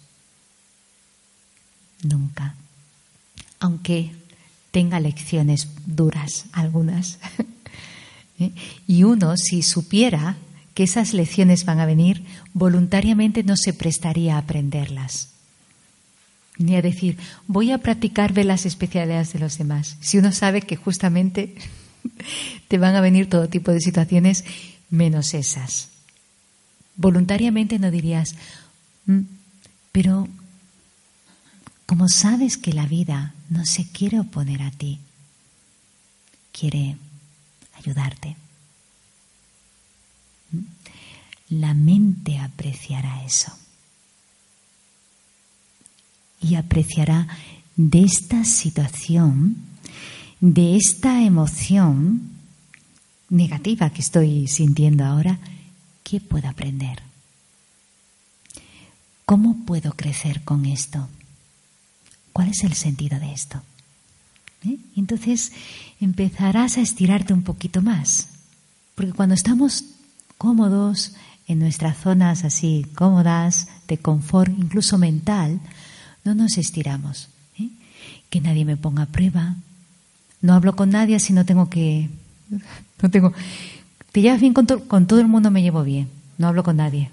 [2.02, 2.54] Nunca.
[3.60, 4.12] Aunque
[4.70, 7.18] tenga lecciones duras, algunas.
[8.38, 8.52] ¿Eh?
[8.86, 10.38] Y uno, si supiera
[10.72, 15.28] que esas lecciones van a venir, voluntariamente no se prestaría a aprenderlas.
[16.56, 19.98] Ni a decir, voy a practicar ver las especialidades de los demás.
[20.00, 21.54] Si uno sabe que justamente
[22.68, 24.42] te van a venir todo tipo de situaciones
[24.88, 25.90] menos esas.
[26.96, 28.34] Voluntariamente no dirías,
[29.06, 29.20] mm,
[29.92, 30.28] pero
[31.86, 34.98] como sabes que la vida no se quiere oponer a ti,
[36.52, 36.96] quiere
[37.78, 38.36] ayudarte.
[41.48, 43.52] La mente apreciará eso
[46.40, 47.28] y apreciará
[47.76, 49.56] de esta situación,
[50.40, 52.30] de esta emoción
[53.28, 55.38] negativa que estoy sintiendo ahora,
[56.08, 57.02] ¿qué puedo aprender?
[59.24, 61.08] ¿Cómo puedo crecer con esto?
[62.32, 63.60] ¿Cuál es el sentido de esto?
[64.64, 64.78] ¿Eh?
[64.96, 65.50] Entonces
[66.00, 68.28] empezarás a estirarte un poquito más,
[68.94, 69.84] porque cuando estamos
[70.38, 71.14] cómodos
[71.48, 75.60] en nuestras zonas así cómodas, de confort, incluso mental,
[76.24, 77.28] no nos estiramos.
[77.58, 77.70] ¿eh?
[78.30, 79.56] Que nadie me ponga a prueba.
[80.40, 82.10] No hablo con nadie si no tengo que.
[83.02, 83.34] No tengo.
[84.16, 86.08] Te llevas bien con, todo el mundo, me llevo bien.
[86.38, 87.10] No hablo con nadie.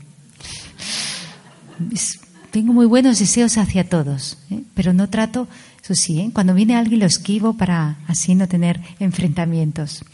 [2.50, 4.62] Tengo muy buenos deseos hacia todos, ¿eh?
[4.74, 5.50] pero no trato,
[5.84, 6.30] eso sí, ¿eh?
[6.32, 10.06] cuando viene alguien lo esquivo para así no tener enfrentamientos.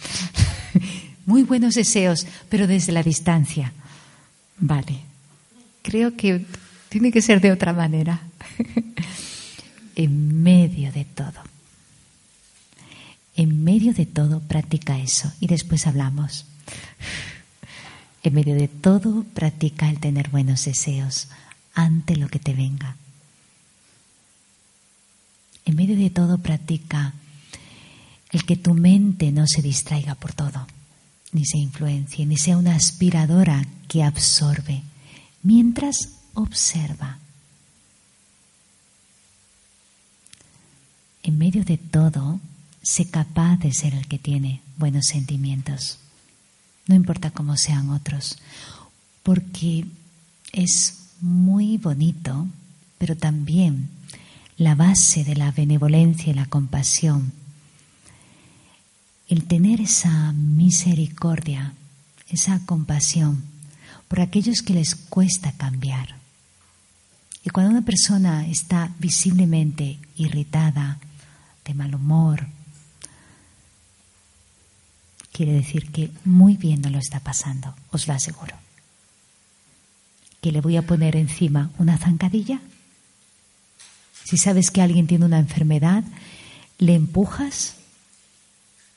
[1.28, 3.72] muy buenos deseos, pero desde la distancia.
[4.58, 5.00] Vale.
[5.84, 6.44] Creo que
[6.90, 8.20] tiene que ser de otra manera.
[9.96, 11.40] en medio de todo.
[13.36, 16.49] En medio de todo practica eso y después hablamos.
[18.24, 21.30] En medio de todo practica el tener buenos deseos
[21.74, 22.98] ante lo que te venga.
[25.66, 27.14] En medio de todo practica
[28.32, 30.68] el que tu mente no se distraiga por todo,
[31.32, 34.84] ni se influencie, ni sea una aspiradora que absorbe,
[35.42, 37.20] mientras observa.
[41.24, 42.40] En medio de todo,
[42.82, 46.00] sé capaz de ser el que tiene buenos sentimientos,
[46.90, 48.40] no importa cómo sean otros,
[49.22, 49.86] porque
[50.52, 52.48] es muy bonito,
[52.98, 53.90] pero también
[54.58, 57.32] la base de la benevolencia y la compasión.
[59.28, 61.74] El tener esa misericordia,
[62.28, 63.44] esa compasión
[64.08, 66.16] por aquellos que les cuesta cambiar.
[67.46, 70.98] Y cuando una persona está visiblemente irritada,
[71.66, 72.48] de mal humor,
[75.40, 78.56] quiere decir que muy bien no lo está pasando, os lo aseguro
[80.42, 82.60] que le voy a poner encima una zancadilla?
[84.24, 86.04] Si sabes que alguien tiene una enfermedad,
[86.78, 87.76] ¿le empujas?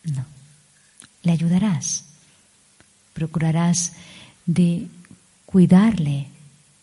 [0.05, 0.25] No.
[1.23, 2.05] Le ayudarás.
[3.15, 3.93] Procurarás
[4.47, 4.89] de
[5.47, 6.29] cuidarle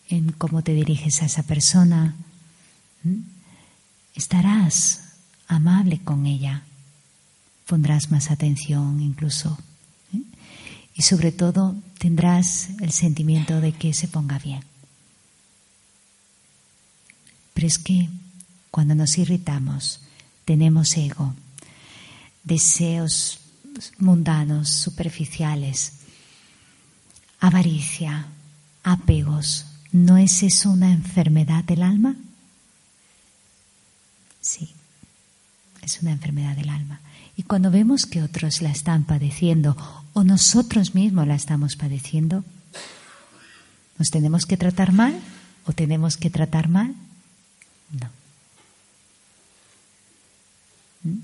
[0.09, 2.15] en cómo te diriges a esa persona.
[3.03, 3.19] ¿Mm?
[4.15, 5.13] Estarás
[5.47, 6.63] amable con ella.
[7.69, 9.55] Pondrás más atención incluso
[10.95, 14.63] y sobre todo tendrás el sentimiento de que se ponga bien.
[17.53, 18.09] Pero es que
[18.71, 20.01] cuando nos irritamos
[20.45, 21.35] tenemos ego,
[22.43, 23.39] deseos
[23.99, 25.93] mundanos, superficiales,
[27.39, 28.25] avaricia,
[28.83, 29.67] apegos.
[29.91, 32.15] ¿No es eso una enfermedad del alma?
[34.41, 34.73] Sí,
[35.83, 36.99] es una enfermedad del alma.
[37.39, 39.77] Y cuando vemos que otros la están padeciendo
[40.11, 42.43] o nosotros mismos la estamos padeciendo,
[43.97, 45.17] ¿nos tenemos que tratar mal
[45.65, 46.93] o tenemos que tratar mal?
[47.93, 48.09] No.
[51.03, 51.19] ¿Mm?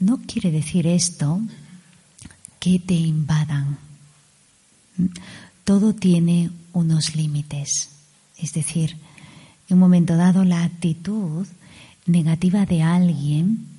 [0.00, 1.40] No quiere decir esto
[2.60, 3.78] que te invadan.
[4.98, 5.06] ¿Mm?
[5.64, 7.88] Todo tiene unos límites.
[8.36, 8.98] Es decir,
[9.70, 11.46] en un momento dado la actitud
[12.04, 13.71] negativa de alguien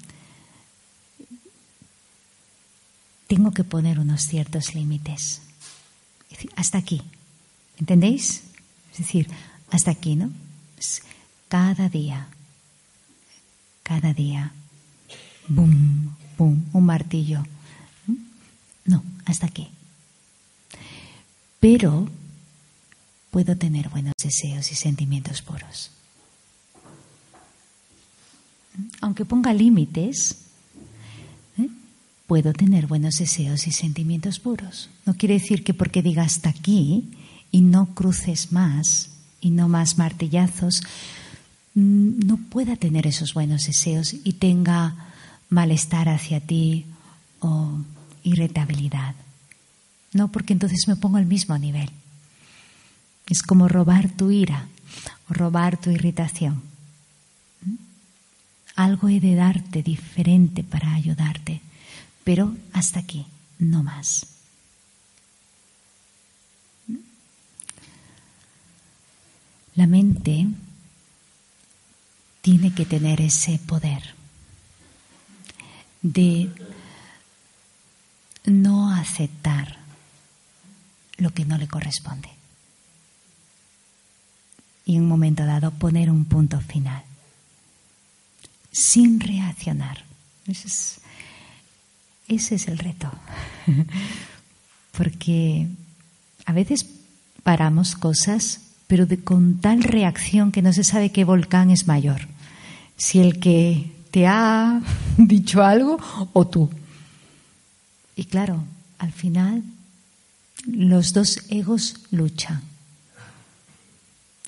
[3.33, 5.41] tengo que poner unos ciertos límites.
[6.55, 7.01] Hasta aquí.
[7.79, 8.43] ¿Entendéis?
[8.91, 9.27] Es decir,
[9.71, 10.31] hasta aquí, ¿no?
[11.47, 12.27] Cada día,
[13.81, 14.51] cada día,
[15.47, 17.43] boom, boom, un martillo.
[18.85, 19.67] No, hasta aquí.
[21.59, 22.07] Pero
[23.31, 25.89] puedo tener buenos deseos y sentimientos puros.
[29.01, 30.42] Aunque ponga límites.
[32.33, 34.89] Puedo tener buenos deseos y sentimientos puros.
[35.05, 37.11] No quiere decir que porque diga hasta aquí
[37.51, 40.81] y no cruces más y no más martillazos,
[41.75, 44.95] mm, no pueda tener esos buenos deseos y tenga
[45.51, 46.87] malestar hacia ti
[47.39, 47.77] o
[48.23, 49.13] irritabilidad.
[50.11, 51.91] No, porque entonces me pongo al mismo nivel.
[53.29, 54.69] Es como robar tu ira
[55.29, 56.63] o robar tu irritación.
[57.63, 57.75] ¿Mm?
[58.75, 61.61] Algo he de darte diferente para ayudarte,
[62.23, 63.25] pero hasta aquí,
[63.59, 64.27] no más.
[69.75, 70.47] La mente
[72.41, 74.13] tiene que tener ese poder
[76.01, 76.51] de
[78.45, 79.77] no aceptar
[81.17, 82.29] lo que no le corresponde.
[84.85, 87.03] Y en un momento dado poner un punto final,
[88.71, 90.03] sin reaccionar.
[90.45, 90.99] Ese es,
[92.35, 93.11] ese es el reto.
[94.97, 95.67] Porque
[96.45, 96.85] a veces
[97.43, 102.27] paramos cosas, pero con tal reacción que no se sabe qué volcán es mayor.
[102.97, 104.81] Si el que te ha
[105.17, 105.97] dicho algo
[106.33, 106.69] o tú.
[108.15, 108.63] Y claro,
[108.99, 109.63] al final
[110.65, 112.61] los dos egos luchan.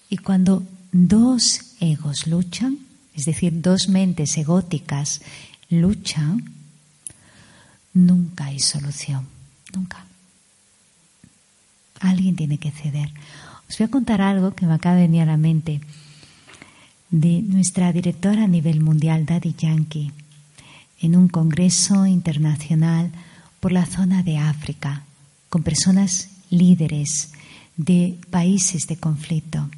[0.10, 2.78] Y cuando dos egos luchan,
[3.16, 5.22] es decir, dos mentes egóticas
[5.70, 6.54] luchan,
[7.96, 9.26] nunca hay solución,
[9.74, 10.06] nunca.
[12.02, 13.12] Alguien tiene que ceder.
[13.68, 15.82] Os voy a contar algo que me acaba de venir a la mente
[17.10, 20.12] de nuestra directora a nivel mundial, Daddy Yankee,
[21.00, 23.12] en un congreso internacional
[23.60, 25.04] por la zona de África,
[25.50, 27.32] con personas líderes
[27.78, 29.70] de países de conflicto.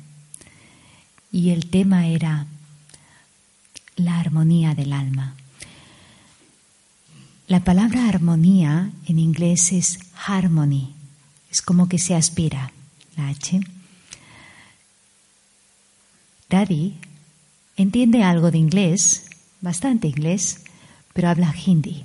[1.31, 2.47] Y el tema era
[3.95, 5.35] la armonía del alma.
[7.47, 10.93] La palabra armonía en inglés es harmony,
[11.49, 12.73] es como que se aspira,
[13.15, 13.61] la H.
[16.49, 16.95] Daddy
[17.77, 19.27] entiende algo de inglés,
[19.61, 20.65] bastante inglés,
[21.13, 22.03] pero habla hindi,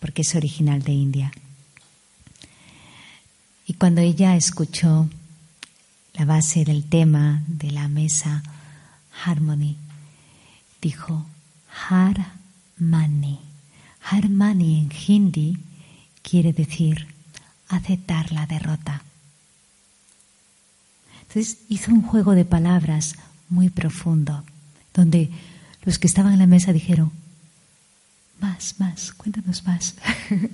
[0.00, 1.32] porque es original de India.
[3.68, 5.08] Y cuando ella escuchó
[6.14, 8.42] la base del tema de la mesa
[9.24, 9.76] Harmony,
[10.80, 11.24] dijo
[11.88, 13.51] Harmani.
[14.04, 15.58] Harmani en hindi
[16.22, 17.06] quiere decir
[17.68, 19.02] aceptar la derrota.
[21.22, 23.14] Entonces hizo un juego de palabras
[23.48, 24.44] muy profundo,
[24.92, 25.30] donde
[25.82, 27.10] los que estaban en la mesa dijeron,
[28.40, 29.94] más, más, cuéntanos más.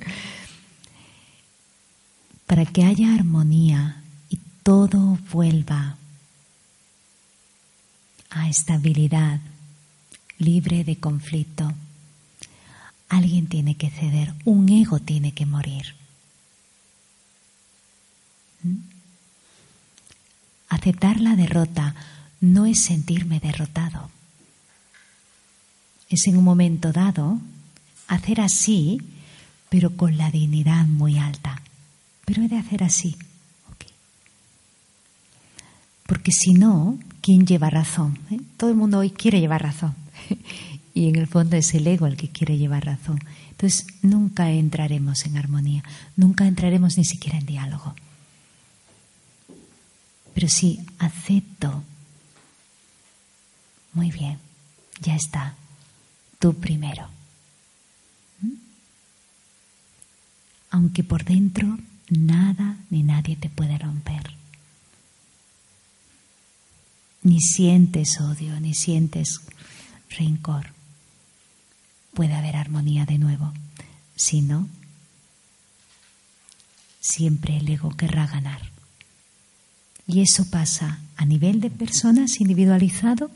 [2.47, 5.97] Para que haya armonía y todo vuelva
[8.31, 9.41] a estabilidad,
[10.39, 11.73] libre de conflicto,
[13.09, 15.95] alguien tiene que ceder, un ego tiene que morir.
[18.63, 18.77] ¿Mm?
[20.69, 21.95] Aceptar la derrota
[22.41, 24.11] no es sentirme derrotado.
[26.09, 27.41] Es en un momento dado
[28.07, 29.01] hacer así,
[29.69, 31.63] pero con la dignidad muy alta.
[32.25, 33.17] Pero he de hacer así.
[36.09, 38.19] Porque si no, ¿quién lleva razón?
[38.31, 38.41] ¿Eh?
[38.57, 39.95] Todo el mundo hoy quiere llevar razón.
[40.99, 43.21] y en el fondo es el ego el que quiere llevar razón.
[43.51, 45.85] Entonces nunca entraremos en armonía,
[46.17, 47.95] nunca entraremos ni siquiera en diálogo.
[50.35, 51.85] Pero si acepto,
[53.93, 54.39] muy bien,
[55.01, 55.55] ya está,
[56.41, 57.07] tú primero.
[58.41, 58.53] ¿Mm?
[60.71, 61.79] Aunque por dentro
[62.11, 64.37] nada ni nadie te puede romper
[67.23, 69.41] ni sientes odio, ni sientes
[70.09, 70.78] rencor.
[72.19, 73.53] Puede haber armonía de nuevo.
[74.17, 74.69] Si no,
[76.99, 78.61] siempre el ego querrá ganar.
[80.05, 83.31] Y eso pasa a nivel de personas individualizado,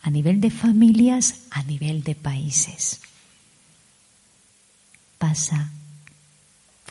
[0.00, 3.00] a nivel de familias, a nivel de países.
[5.18, 5.70] Pasa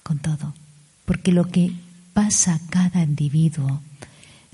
[0.04, 0.54] con todo.
[1.06, 1.74] Porque lo que
[2.14, 3.82] pasa a cada individuo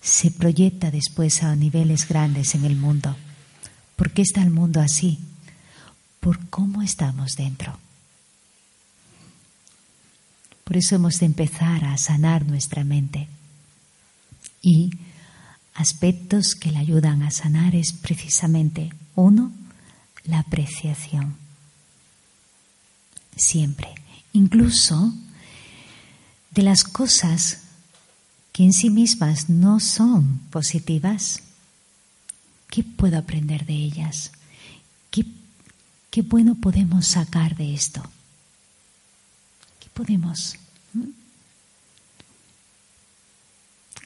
[0.01, 3.13] se proyecta después a niveles grandes en el mundo.
[3.97, 5.19] ¿Por qué está el mundo así?
[6.19, 7.77] Por cómo estamos dentro.
[10.63, 13.29] Por eso hemos de empezar a sanar nuestra mente.
[14.61, 14.91] Y
[15.75, 19.53] aspectos que le ayudan a sanar es precisamente, uno,
[20.25, 21.37] la apreciación.
[23.35, 23.95] Siempre.
[24.33, 25.13] Incluso
[26.51, 27.61] de las cosas
[28.51, 31.43] que en sí mismas no son positivas,
[32.69, 34.31] ¿qué puedo aprender de ellas?
[36.17, 38.01] ¿Qué, bueno podemos sacar de esto?
[39.79, 40.55] ¿Qué podemos?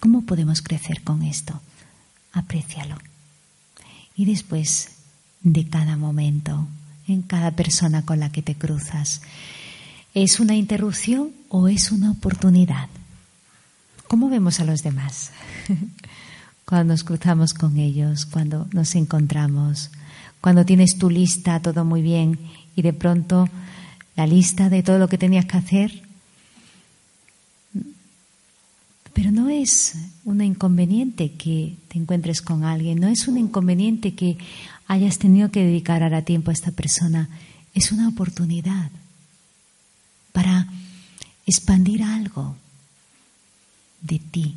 [0.02, 1.62] ¿Cómo podemos crecer con esto?
[2.34, 2.98] Aprécialo.
[4.14, 4.90] Y después
[5.40, 6.68] de cada momento,
[7.08, 9.22] en cada persona con la que te cruzas,
[10.14, 12.90] ¿es una interrupción o es una oportunidad?
[14.10, 15.32] ¿Cómo vemos a los demás?
[16.66, 19.92] cuando nos cruzamos con ellos, cuando nos encontramos,
[20.42, 22.38] cuando tienes tu lista todo muy bien
[22.76, 23.48] y de pronto
[24.16, 26.12] la lista de todo lo que tenías que hacer
[29.14, 34.38] pero no es un inconveniente que te encuentres con alguien, no es un inconveniente que
[34.88, 37.30] hayas tenido que dedicar ahora tiempo a esta persona,
[37.74, 38.90] es una oportunidad
[40.32, 40.68] para
[41.46, 42.56] expandir algo
[44.02, 44.56] de ti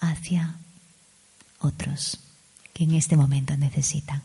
[0.00, 0.56] hacia
[1.60, 2.18] otros
[2.74, 4.22] que en este momento necesitan.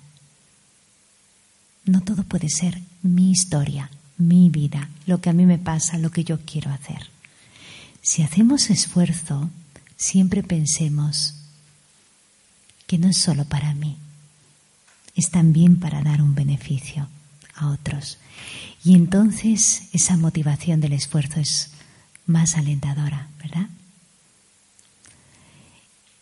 [1.86, 6.12] No todo puede ser mi historia, mi vida, lo que a mí me pasa, lo
[6.12, 7.10] que yo quiero hacer.
[8.02, 9.50] Si hacemos esfuerzo,
[9.96, 11.36] siempre pensemos
[12.88, 13.98] que no es solo para mí,
[15.16, 17.08] es también para dar un beneficio
[17.56, 18.18] a otros.
[18.84, 21.72] Y entonces esa motivación del esfuerzo es
[22.26, 23.68] más alentadora, ¿verdad?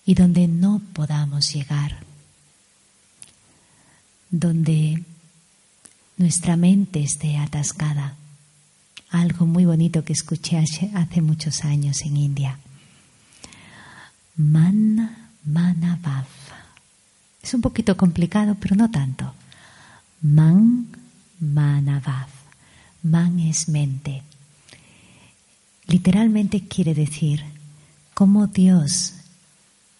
[0.05, 1.97] Y donde no podamos llegar,
[4.31, 5.03] donde
[6.19, 8.13] nuestra mente esté atascada,
[9.09, 10.57] algo muy bonito que escuché
[10.93, 12.59] hace muchos años en India.
[14.35, 16.25] Man Manavav.
[17.41, 19.33] Es un poquito complicado, pero no tanto.
[20.21, 20.87] Man
[21.39, 22.27] Manavav.
[23.01, 24.21] Man es mente.
[25.87, 27.43] Literalmente quiere decir
[28.13, 29.13] cómo Dios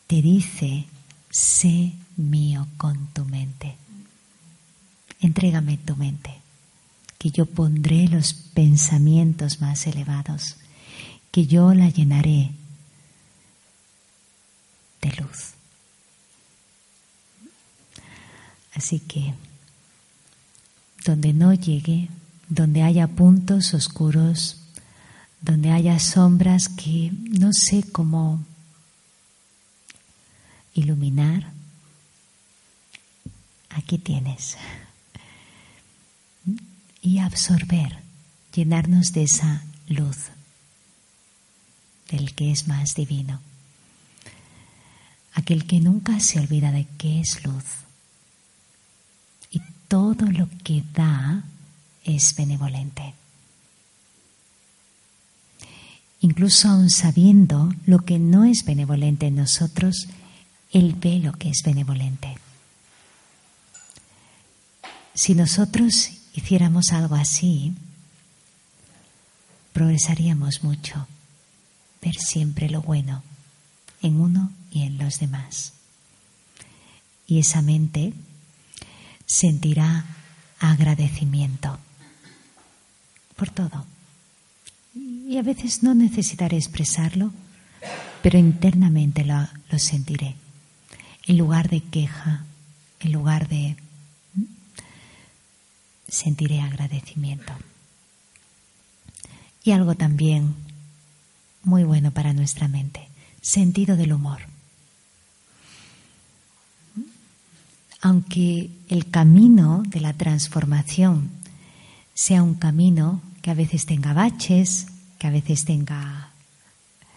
[0.08, 0.86] te dice,
[1.30, 3.78] sé mío con tu mente.
[5.22, 6.40] Entrégame tu mente
[7.20, 10.56] que yo pondré los pensamientos más elevados,
[11.32, 12.52] que yo la llenaré
[15.02, 15.52] de luz.
[18.74, 19.34] Así que
[21.04, 22.08] donde no llegue,
[22.48, 24.56] donde haya puntos oscuros,
[25.42, 28.42] donde haya sombras que no sé cómo
[30.74, 31.52] iluminar,
[33.70, 34.58] aquí tienes
[37.10, 37.98] y absorber,
[38.54, 40.30] llenarnos de esa luz
[42.12, 43.40] del que es más divino.
[45.34, 47.64] Aquel que nunca se olvida de que es luz.
[49.50, 51.46] Y todo lo que da
[52.04, 53.16] es benevolente.
[56.22, 60.08] Incluso aun sabiendo lo que no es benevolente en nosotros,
[60.72, 62.38] Él ve lo que es benevolente.
[65.16, 67.74] Si nosotros hiciéramos algo así,
[69.74, 71.06] progresaríamos mucho.
[72.02, 73.24] Ver siempre lo bueno
[74.02, 75.74] en uno y en los demás.
[77.28, 78.14] Y esa mente
[79.26, 80.06] sentirá
[80.60, 81.78] agradecimiento
[83.36, 83.86] por todo.
[84.96, 87.32] Y a veces no necesitaré expresarlo,
[88.24, 90.36] pero internamente lo, lo sentiré.
[91.28, 92.46] En lugar de queja,
[93.02, 93.76] en lugar de
[96.10, 97.54] sentiré agradecimiento.
[99.64, 100.56] Y algo también
[101.64, 103.08] muy bueno para nuestra mente,
[103.42, 104.40] sentido del humor.
[108.02, 111.30] Aunque el camino de la transformación
[112.14, 114.88] sea un camino que a veces tenga baches,
[115.18, 116.32] que a veces tenga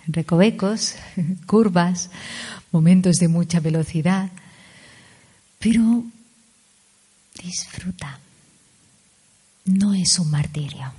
[0.06, 0.96] recovecos,
[1.46, 2.10] curvas,
[2.72, 4.30] momentos de mucha velocidad,
[5.60, 6.04] pero
[7.40, 8.18] disfruta
[9.64, 10.92] no es un martirio.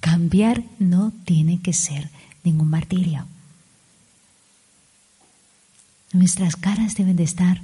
[0.00, 2.10] Cambiar no tiene que ser
[2.44, 3.26] ningún martirio.
[6.12, 7.60] Nuestras caras deben de estar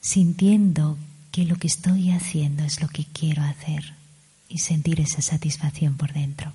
[0.00, 0.98] sintiendo
[1.32, 3.94] que lo que estoy haciendo es lo que quiero hacer
[4.48, 6.52] y sentir esa satisfacción por dentro.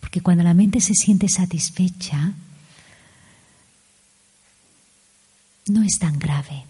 [0.00, 2.32] Porque cuando la mente se siente satisfecha,
[5.66, 6.64] no es tan grave.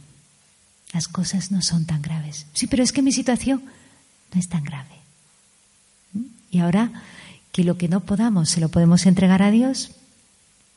[0.93, 2.47] Las cosas no son tan graves.
[2.53, 3.63] Sí, pero es que mi situación
[4.33, 4.97] no es tan grave.
[6.51, 6.91] Y ahora
[7.53, 9.93] que lo que no podamos se lo podemos entregar a Dios,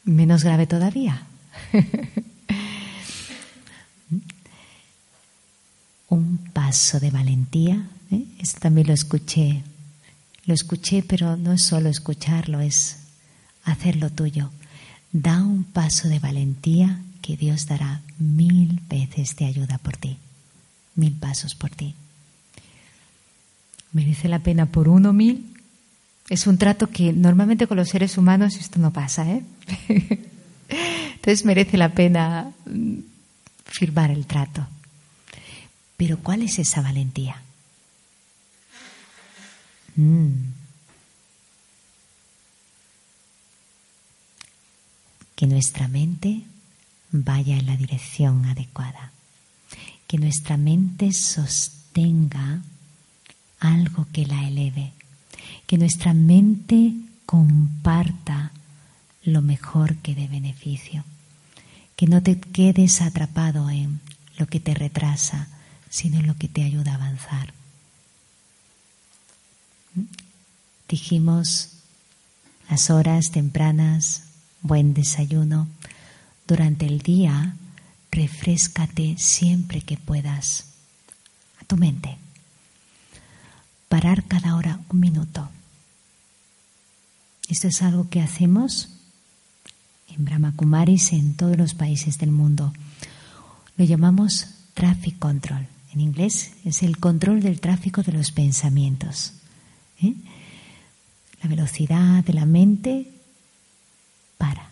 [0.04, 1.24] menos grave todavía.
[6.10, 8.26] Un paso de valentía, ¿eh?
[8.40, 9.62] esto también lo escuché,
[10.46, 12.98] lo escuché, pero no es solo escucharlo, es
[13.64, 14.50] hacerlo tuyo.
[15.12, 20.18] Da un paso de valentía que Dios dará mil veces de ayuda por ti,
[20.96, 21.94] mil pasos por ti.
[23.92, 25.56] ¿Merece la pena por uno mil?
[26.30, 29.44] Es un trato que normalmente con los seres humanos esto no pasa, ¿eh?
[31.16, 33.00] Entonces merece la pena mm,
[33.66, 34.68] firmar el trato.
[35.98, 37.42] Pero ¿cuál es esa valentía?
[39.96, 40.30] Mm.
[45.36, 46.44] Que nuestra mente
[47.12, 49.12] vaya en la dirección adecuada.
[50.08, 52.62] Que nuestra mente sostenga
[53.60, 54.94] algo que la eleve.
[55.68, 56.94] Que nuestra mente
[57.26, 58.52] comparta
[59.24, 61.04] lo mejor que de beneficio.
[61.96, 64.00] Que no te quedes atrapado en
[64.38, 65.48] lo que te retrasa,
[65.90, 67.54] sino en lo que te ayuda a avanzar.
[70.88, 71.70] Dijimos
[72.70, 74.24] las horas tempranas,
[74.62, 75.68] buen desayuno.
[76.48, 77.56] Durante el día,
[78.12, 80.66] refrescate siempre que puedas
[81.62, 82.18] a tu mente.
[83.90, 85.50] Parar cada hora un minuto.
[87.50, 88.90] Esto es algo que hacemos
[90.08, 92.74] en Brahma Kumaris en todos los países del mundo.
[93.76, 95.68] Lo llamamos traffic control.
[95.94, 99.34] En inglés es el control del tráfico de los pensamientos.
[100.02, 100.14] ¿eh?
[101.42, 103.10] La velocidad de la mente
[104.38, 104.70] para.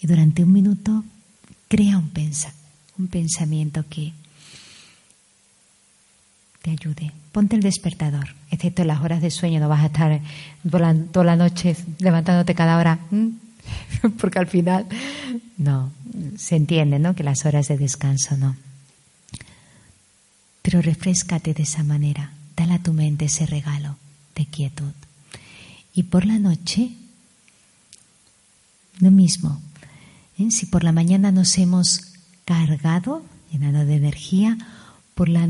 [0.00, 1.04] Y durante un minuto
[1.68, 2.54] crea un, pensa,
[2.98, 4.14] un pensamiento que
[6.62, 7.12] te ayude.
[7.32, 10.20] Ponte el despertador, excepto en las horas de sueño, no vas a estar
[11.12, 12.98] toda la noche levantándote cada hora,
[14.18, 14.86] porque al final
[15.56, 15.92] no,
[16.36, 17.14] se entiende, ¿no?
[17.14, 18.56] Que las horas de descanso no.
[20.62, 23.96] Pero refrescate de esa manera, dale a tu mente ese regalo
[24.34, 24.92] de quietud.
[25.94, 26.90] Y por la noche,
[29.00, 29.60] lo mismo.
[30.38, 30.50] ¿eh?
[30.50, 32.12] Si por la mañana nos hemos
[32.44, 34.58] cargado, llenado de energía,
[35.14, 35.48] por la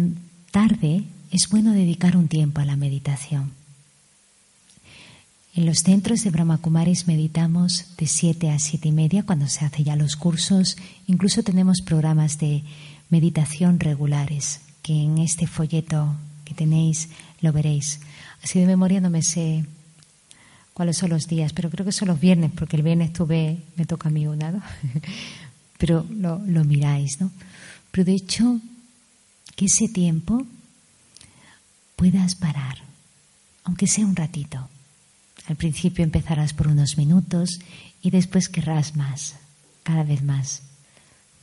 [0.51, 3.53] tarde es bueno dedicar un tiempo a la meditación.
[5.55, 9.65] En los centros de Brahma Kumaris meditamos de 7 a siete y media cuando se
[9.65, 10.77] hacen ya los cursos.
[11.07, 12.63] Incluso tenemos programas de
[13.11, 17.09] meditación regulares, que en este folleto que tenéis
[17.41, 18.01] lo veréis.
[18.43, 19.65] Así de memoria no me sé
[20.73, 23.87] cuáles son los días, pero creo que son los viernes, porque el viernes tuve, me
[23.87, 24.63] toca a mí una, ¿no?
[25.79, 27.33] pero lo, lo miráis, ¿no?
[27.91, 28.61] Pero de hecho,
[29.61, 30.47] que ese tiempo
[31.95, 32.79] puedas parar,
[33.63, 34.71] aunque sea un ratito.
[35.49, 37.61] Al principio empezarás por unos minutos
[38.01, 39.35] y después querrás más,
[39.83, 40.63] cada vez más,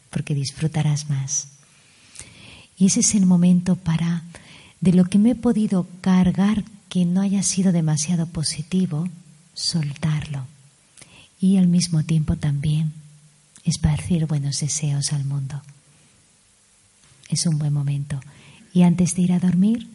[0.10, 1.50] porque disfrutarás más.
[2.76, 4.24] Y ese es el momento para,
[4.82, 9.08] de lo que me he podido cargar que no haya sido demasiado positivo,
[9.54, 10.48] soltarlo.
[11.40, 12.94] Y al mismo tiempo también
[13.64, 15.62] esparcir buenos deseos al mundo.
[17.30, 18.20] Es un buen momento.
[18.74, 19.90] Y antes de ir a dormir,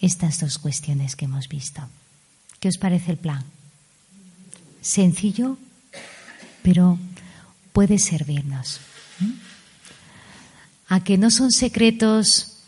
[0.00, 1.82] estas dos cuestiones que hemos visto.
[2.60, 3.44] ¿Qué os parece el plan?
[4.80, 5.58] Sencillo,
[6.62, 6.98] pero
[7.72, 8.80] puede servirnos.
[10.88, 12.58] A que no son secretos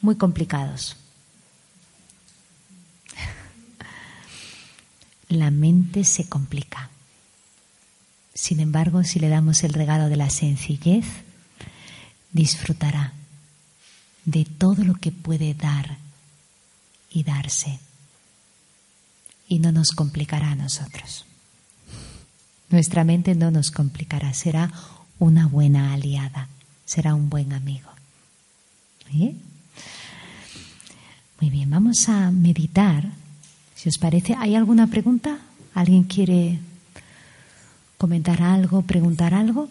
[0.00, 0.96] muy complicados.
[5.28, 6.90] La mente se complica.
[8.34, 11.04] Sin embargo, si le damos el regalo de la sencillez,
[12.32, 13.12] disfrutará
[14.28, 15.96] de todo lo que puede dar
[17.10, 17.80] y darse
[19.48, 21.24] y no nos complicará a nosotros.
[22.68, 24.70] Nuestra mente no nos complicará, será
[25.18, 26.48] una buena aliada,
[26.84, 27.88] será un buen amigo.
[31.40, 33.10] Muy bien, vamos a meditar.
[33.74, 35.38] Si os parece, ¿hay alguna pregunta?
[35.72, 36.58] ¿Alguien quiere
[37.96, 39.70] comentar algo, preguntar algo?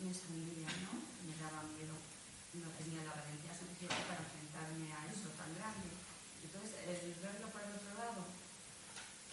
[0.00, 1.92] Me daba miedo.
[1.92, 5.92] no tenía la valentía suficiente para enfrentarme a eso tan grande.
[6.40, 8.24] Entonces, el verlo por el otro lado,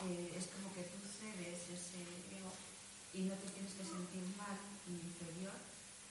[0.04, 2.04] eh, es como que tú cedes ese
[2.36, 2.52] ego
[3.16, 4.60] y no te tienes que sentir mal
[4.92, 5.56] ni inferior,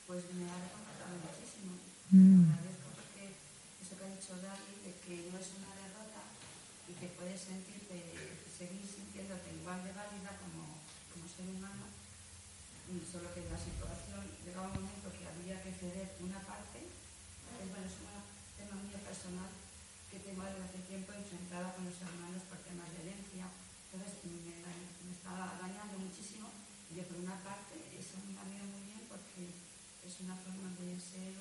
[0.09, 1.77] pues me ha reconfortado muchísimo.
[2.17, 2.57] Mm.
[2.57, 3.37] Agradezco porque
[3.77, 6.33] eso que ha dicho Dani, de que no es una derrota
[6.89, 10.81] y que puedes sentirte, seguir sintiéndote igual de válida como,
[11.13, 11.93] como ser humano,
[13.05, 13.86] solo que la situación
[14.57, 18.09] llegaba un momento que había que ceder una parte, bueno, es un
[18.57, 19.53] tema mío personal
[20.09, 24.57] que tengo desde hace tiempo enfrentada con los hermanos por temas de herencia, entonces me,
[24.57, 26.49] me estaba dañando muchísimo.
[26.89, 31.37] Y por una parte eso me ha muy bien porque es una forma de ser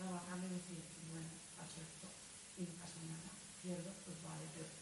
[0.00, 0.80] trabajar y decir,
[1.12, 1.28] bueno,
[1.60, 2.08] acepto
[2.56, 3.28] y no pasa nada,
[3.60, 4.72] pierdo, pues vale, pero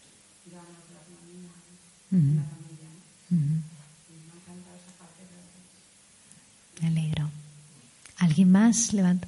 [0.55, 1.51] gano otra armonía
[2.15, 2.95] en la familia.
[2.95, 3.03] ¿no?
[3.35, 3.59] Uh -huh.
[4.07, 5.35] Y me ha encantado esa parte de
[6.79, 7.27] Me alegro.
[8.37, 8.93] ¿Alguien más?
[8.93, 9.27] Levanta.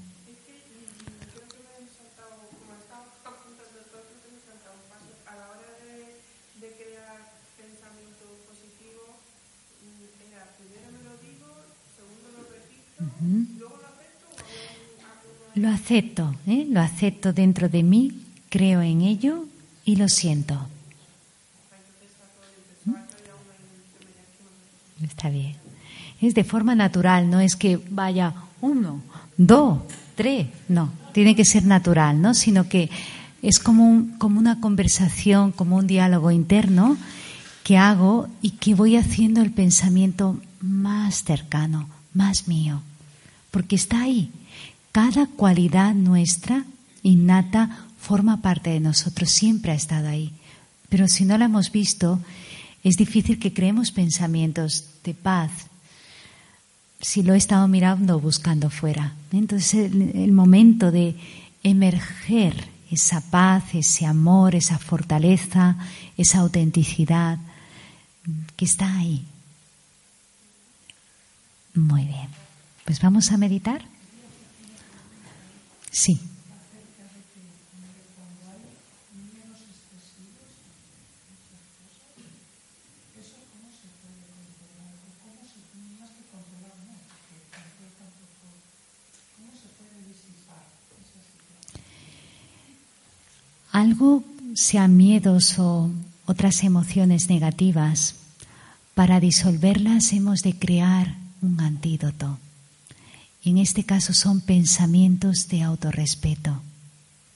[15.56, 16.68] Lo acepto, ¿eh?
[16.70, 19.46] lo acepto dentro de mí, creo en ello
[19.86, 20.68] y lo siento.
[25.02, 25.56] Está bien.
[26.22, 29.02] Es de forma natural, no es que vaya uno,
[29.38, 29.80] dos,
[30.16, 32.34] tres, no, tiene que ser natural, ¿no?
[32.34, 32.90] Sino que
[33.42, 36.98] es como, como una conversación, como un diálogo interno
[37.64, 42.82] que hago y que voy haciendo el pensamiento más cercano, más mío,
[43.52, 44.32] porque está ahí.
[44.92, 46.66] Cada cualidad nuestra
[47.04, 50.34] innata forma parte de nosotros, siempre ha estado ahí.
[50.90, 52.20] Pero si no la hemos visto,
[52.84, 55.69] es difícil que creemos pensamientos de paz
[57.02, 59.14] si lo he estado mirando buscando fuera.
[59.32, 61.16] Entonces el, momento de
[61.64, 65.78] emerger esa paz, ese amor, esa fortaleza,
[66.18, 67.38] esa autenticidad
[68.56, 69.26] que está ahí.
[71.74, 72.28] Muy bien.
[72.86, 73.84] Pues vamos a meditar.
[75.92, 76.20] Sí.
[93.72, 94.24] Algo,
[94.56, 95.90] sean miedos o
[96.26, 98.16] otras emociones negativas,
[98.94, 102.38] para disolverlas hemos de crear un antídoto.
[103.44, 106.62] En este caso son pensamientos de autorrespeto.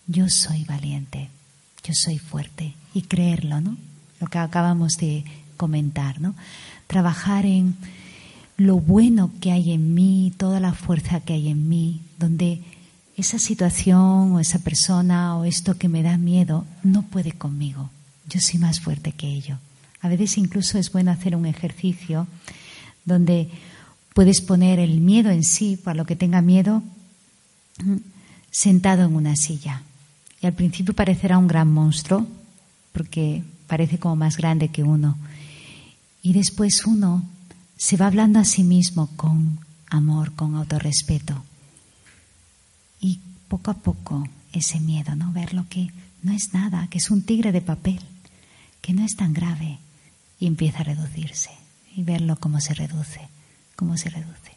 [0.08, 1.30] Yo soy valiente,
[1.84, 3.78] yo soy fuerte y creerlo, ¿no?
[4.20, 5.24] Lo que acabamos de
[5.56, 6.36] comentar, ¿no?
[6.88, 7.76] Trabajar en
[8.58, 12.62] lo bueno que hay en mí, toda la fuerza que hay en mí, donde
[13.16, 17.90] esa situación o esa persona o esto que me da miedo no puede conmigo.
[18.28, 19.60] Yo soy más fuerte que ello.
[20.02, 22.28] A veces incluso es bueno hacer un ejercicio
[23.06, 23.50] donde
[24.14, 26.84] puedes poner el miedo en sí, para lo que tenga miedo,
[28.52, 29.84] sentado en una silla.
[30.42, 32.28] Y al principio parecerá un gran monstruo,
[32.92, 35.18] porque parece como más grande que uno.
[36.22, 37.24] Y después uno
[37.78, 39.60] se va hablando a sí mismo con
[39.90, 41.44] amor, con autorrespeto
[43.54, 45.32] poco a poco ese miedo, ¿no?
[45.32, 45.92] Ver lo que
[46.24, 48.00] no es nada, que es un tigre de papel,
[48.82, 49.78] que no es tan grave
[50.40, 51.52] y empieza a reducirse
[51.96, 53.22] y verlo cómo se reduce,
[53.76, 54.54] cómo se reduce.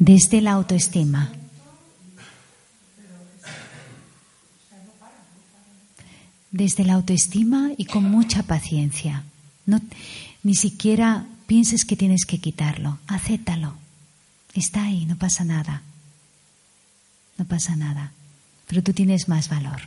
[0.00, 1.30] Desde la autoestima.
[6.54, 9.24] Desde la autoestima y con mucha paciencia.
[9.66, 9.80] No,
[10.44, 13.74] ni siquiera pienses que tienes que quitarlo, acéptalo.
[14.54, 15.82] Está ahí, no pasa nada.
[17.38, 18.12] No pasa nada.
[18.68, 19.80] Pero tú tienes más valor.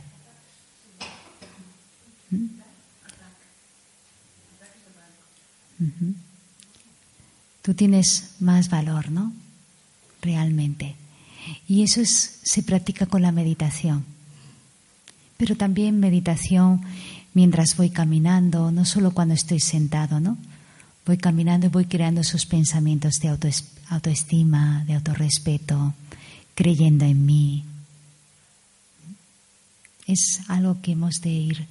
[2.30, 2.48] ¿Mm?
[7.62, 9.32] Tú tienes más valor, ¿no?
[10.20, 10.96] Realmente.
[11.66, 14.17] Y eso es, se practica con la meditación
[15.38, 16.82] pero también meditación
[17.32, 20.36] mientras voy caminando, no solo cuando estoy sentado, ¿no?
[21.06, 23.28] Voy caminando y voy creando esos pensamientos de
[23.88, 25.94] autoestima, de autorrespeto,
[26.54, 27.64] creyendo en mí.
[30.06, 31.66] Es algo que hemos de ir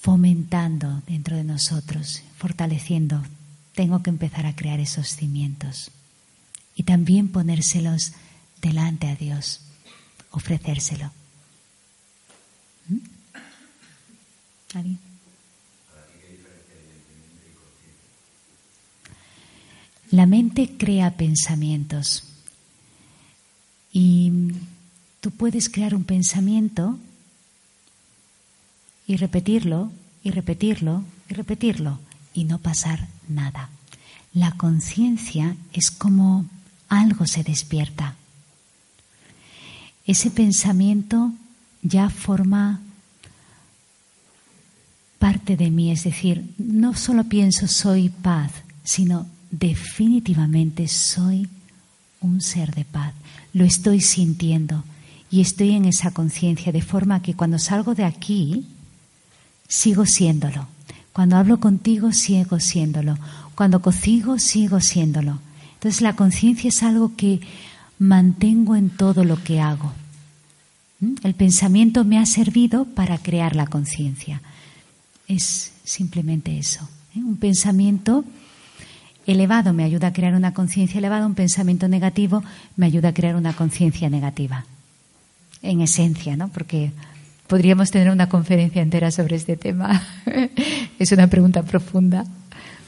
[0.00, 3.22] fomentando dentro de nosotros, fortaleciendo.
[3.74, 5.90] Tengo que empezar a crear esos cimientos
[6.76, 8.12] y también ponérselos
[8.60, 9.60] delante a Dios,
[10.30, 11.10] ofrecérselo
[20.10, 22.24] La mente crea pensamientos
[23.92, 24.32] y
[25.20, 26.98] tú puedes crear un pensamiento
[29.06, 29.90] y repetirlo
[30.22, 31.98] y repetirlo y repetirlo
[32.34, 33.70] y no pasar nada.
[34.34, 36.46] La conciencia es como
[36.88, 38.16] algo se despierta.
[40.06, 41.32] Ese pensamiento
[41.82, 42.80] ya forma
[45.22, 48.50] parte de mí, es decir, no solo pienso soy paz,
[48.82, 51.48] sino definitivamente soy
[52.20, 53.14] un ser de paz.
[53.52, 54.82] Lo estoy sintiendo
[55.30, 58.66] y estoy en esa conciencia, de forma que cuando salgo de aquí,
[59.68, 60.66] sigo siéndolo.
[61.12, 63.16] Cuando hablo contigo, sigo siéndolo.
[63.54, 65.38] Cuando cocigo, sigo siéndolo.
[65.74, 67.40] Entonces la conciencia es algo que
[67.96, 69.92] mantengo en todo lo que hago.
[70.98, 71.14] ¿Mm?
[71.22, 74.42] El pensamiento me ha servido para crear la conciencia.
[75.32, 76.86] Es simplemente eso.
[77.16, 77.20] ¿eh?
[77.20, 78.24] Un pensamiento
[79.26, 82.42] elevado me ayuda a crear una conciencia elevada, un pensamiento negativo
[82.76, 84.66] me ayuda a crear una conciencia negativa.
[85.62, 86.48] En esencia, ¿no?
[86.48, 86.92] Porque
[87.46, 90.02] podríamos tener una conferencia entera sobre este tema.
[90.98, 92.26] es una pregunta profunda.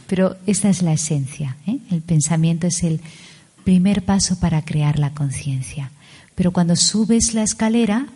[0.06, 1.56] Pero esta es la esencia.
[1.66, 1.78] ¿eh?
[1.90, 3.00] El pensamiento es el
[3.64, 5.92] primer paso para crear la conciencia.
[6.34, 8.06] Pero cuando subes la escalera,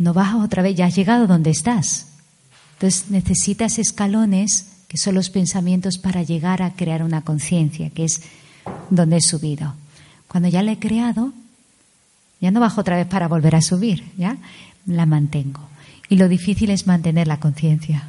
[0.00, 2.06] no bajas otra vez, ya has llegado donde estás.
[2.74, 8.22] Entonces necesitas escalones que son los pensamientos para llegar a crear una conciencia, que es
[8.88, 9.74] donde he subido.
[10.26, 11.34] Cuando ya la he creado,
[12.40, 14.38] ya no bajo otra vez para volver a subir, ¿ya?
[14.86, 15.68] La mantengo.
[16.08, 18.02] Y lo difícil es mantener la conciencia.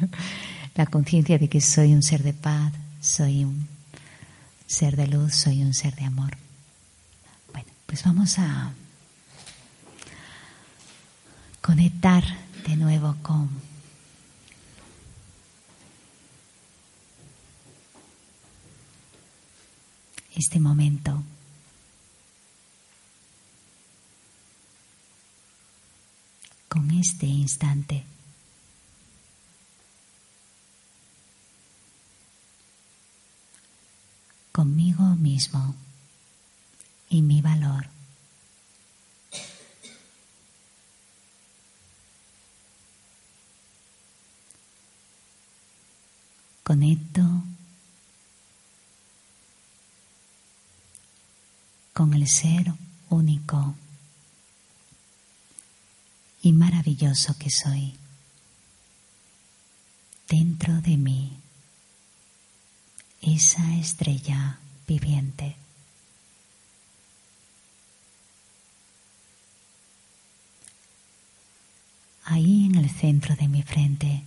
[0.74, 3.68] la conciencia de que soy un ser de paz, soy un
[4.66, 6.38] ser de luz, soy un ser de amor.
[7.52, 8.72] Bueno, pues vamos a
[11.66, 12.22] conectar
[12.64, 13.50] de nuevo con
[20.36, 21.24] este momento.
[26.68, 28.04] Con este instante.
[34.52, 35.74] Conmigo mismo
[37.10, 37.95] y mi valor.
[46.66, 47.22] Conecto
[51.92, 52.74] con el ser
[53.08, 53.76] único
[56.42, 57.94] y maravilloso que soy
[60.28, 61.38] dentro de mí,
[63.22, 64.58] esa estrella
[64.88, 65.54] viviente.
[72.24, 74.24] Ahí en el centro de mi frente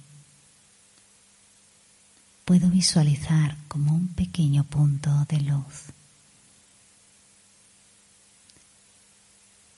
[2.50, 5.94] puedo visualizar como un pequeño punto de luz.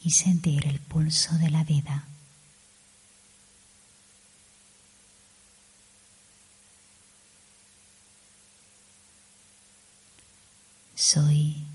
[0.03, 2.05] y sentir el pulso de la vida.
[10.95, 11.67] Soy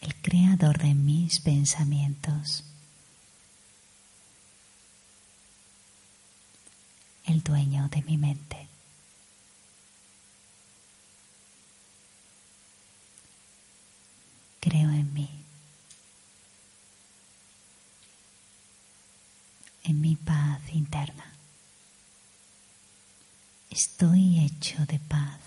[0.00, 2.64] el creador de mis pensamientos,
[7.26, 8.71] el dueño de mi mente.
[14.62, 15.42] Creo en mí.
[19.84, 21.32] en mi paz interna.
[23.70, 25.40] Estoy hecho de paz,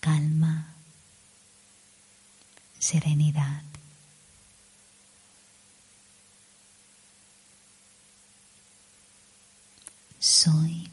[0.00, 0.74] calma,
[2.78, 3.62] serenidad.
[10.18, 10.90] Soy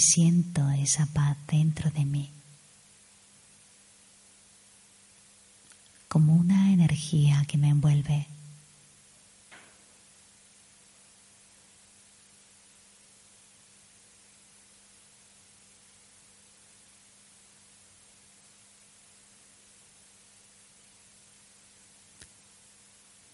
[0.00, 2.30] siento esa paz dentro de mí,
[6.08, 8.26] como una energía que me envuelve.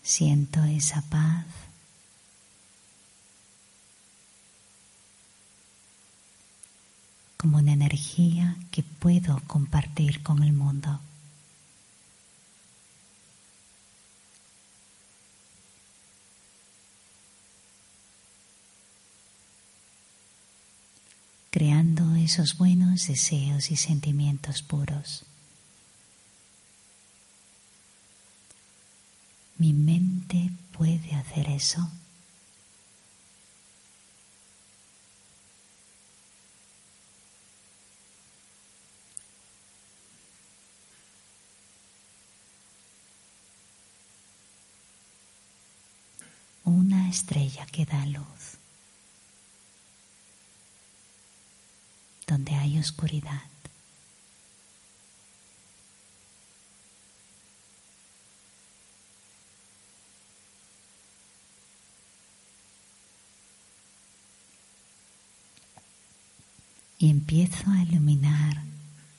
[0.02, 1.44] Siento esa paz
[7.46, 11.00] como una energía que puedo compartir con el mundo.
[21.52, 25.24] creando esos buenos deseos y sentimientos puros.
[29.56, 31.88] Mi mente puede hacer eso.
[46.66, 48.58] Una estrella que da luz.
[52.26, 53.42] Donde hay oscuridad.
[66.98, 68.62] y empiezo a iluminar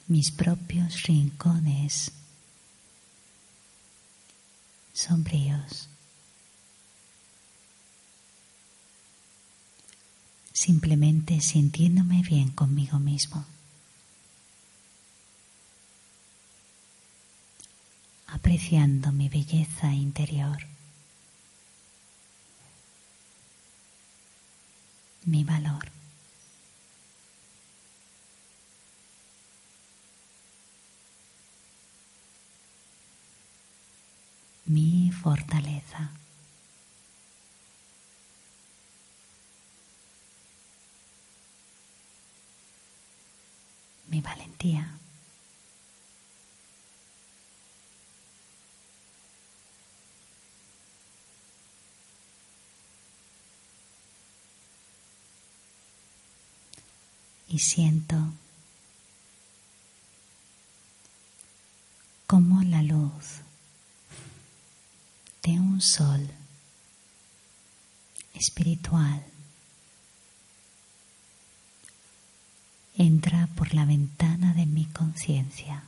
[0.08, 2.12] mis propios rincones
[4.94, 5.90] sombríos.
[10.66, 13.46] Simplemente sintiéndome bien conmigo mismo.
[18.26, 20.58] Apreciando mi belleza interior.
[25.26, 25.92] Mi valor.
[34.66, 36.17] mi fortaleza.
[57.50, 58.16] Y siento
[62.26, 63.42] como la luz
[65.44, 66.30] de un sol
[68.34, 69.24] espiritual
[72.98, 75.84] entra por la ventana de mi conciencia.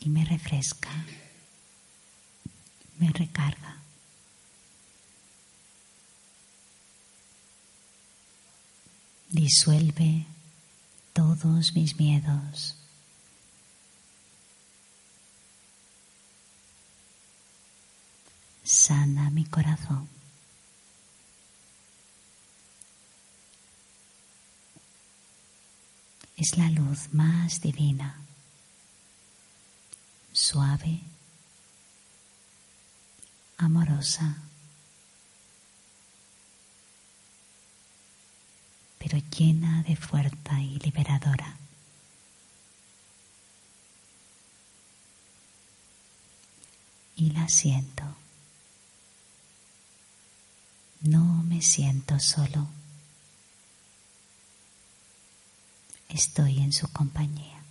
[0.00, 0.90] Y me refresca,
[2.98, 3.68] me recarga.
[9.30, 10.26] disuelve
[11.12, 12.76] todos mis miedos.
[18.68, 20.06] Sana mi corazón.
[26.36, 28.20] Es la luz más divina,
[30.34, 31.00] suave,
[33.56, 34.36] amorosa.
[38.98, 41.56] pero llena de fuerza y liberadora.
[47.16, 48.04] Y la siento.
[51.00, 52.68] No me siento solo.
[56.08, 57.62] Estoy en su compañía.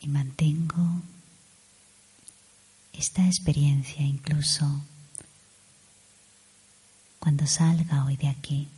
[0.00, 1.02] Y mantengo
[2.92, 4.82] esta experiencia incluso
[7.18, 8.68] cuando salga hoy de aquí.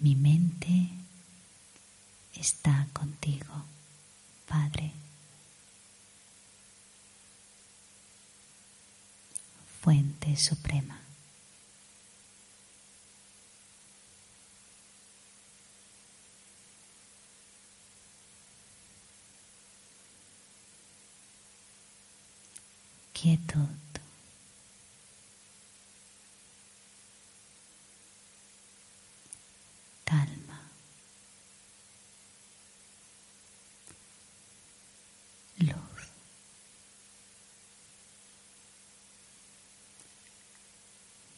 [0.00, 0.90] Mi mente
[2.36, 3.52] está contigo,
[4.46, 4.92] Padre.
[9.80, 11.03] Fuente Suprema.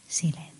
[0.08, 0.56] Silencio.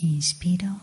[0.00, 0.80] Inspiro.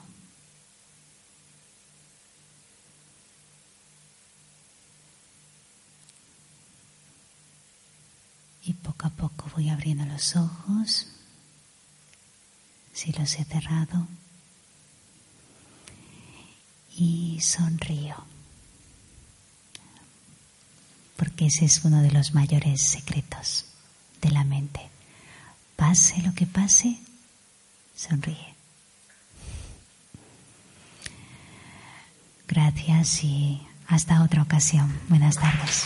[8.66, 11.08] Y poco a poco voy abriendo los ojos.
[12.94, 14.08] Si los he cerrado.
[16.96, 18.16] Y sonrío.
[21.16, 23.66] Porque ese es uno de los mayores secretos
[24.22, 24.82] de la mente.
[25.76, 27.00] Pase lo que pase,
[27.96, 28.54] sonríe.
[32.48, 35.00] Gracias y hasta otra ocasión.
[35.10, 35.86] Buenas tardes.